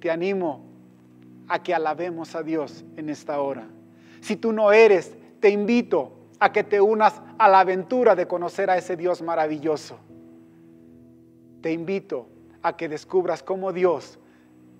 te 0.00 0.10
animo 0.10 0.64
a 1.48 1.62
que 1.62 1.74
alabemos 1.74 2.34
a 2.34 2.42
Dios 2.42 2.84
en 2.96 3.10
esta 3.10 3.40
hora. 3.40 3.66
Si 4.20 4.36
tú 4.36 4.52
no 4.52 4.72
eres, 4.72 5.14
te 5.40 5.50
invito 5.50 6.12
a 6.38 6.52
que 6.52 6.64
te 6.64 6.80
unas 6.80 7.20
a 7.38 7.48
la 7.48 7.60
aventura 7.60 8.14
de 8.14 8.26
conocer 8.26 8.70
a 8.70 8.78
ese 8.78 8.96
Dios 8.96 9.20
maravilloso. 9.20 9.98
Te 11.60 11.72
invito 11.72 12.28
a 12.62 12.76
que 12.76 12.88
descubras 12.88 13.42
cómo 13.42 13.72
Dios 13.72 14.18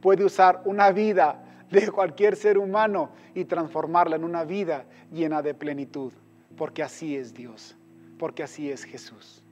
puede 0.01 0.25
usar 0.25 0.63
una 0.65 0.91
vida 0.91 1.45
de 1.71 1.91
cualquier 1.91 2.37
ser 2.37 2.59
humano 2.59 3.11
y 3.35 3.45
transformarla 3.45 4.17
en 4.17 4.25
una 4.25 4.45
vida 4.45 4.87
llena 5.13 5.43
de 5.43 5.55
plenitud, 5.55 6.13
porque 6.57 6.83
así 6.83 7.17
es 7.17 7.33
Dios, 7.33 7.77
porque 8.19 8.43
así 8.43 8.71
es 8.71 8.85
Jesús. 8.85 9.45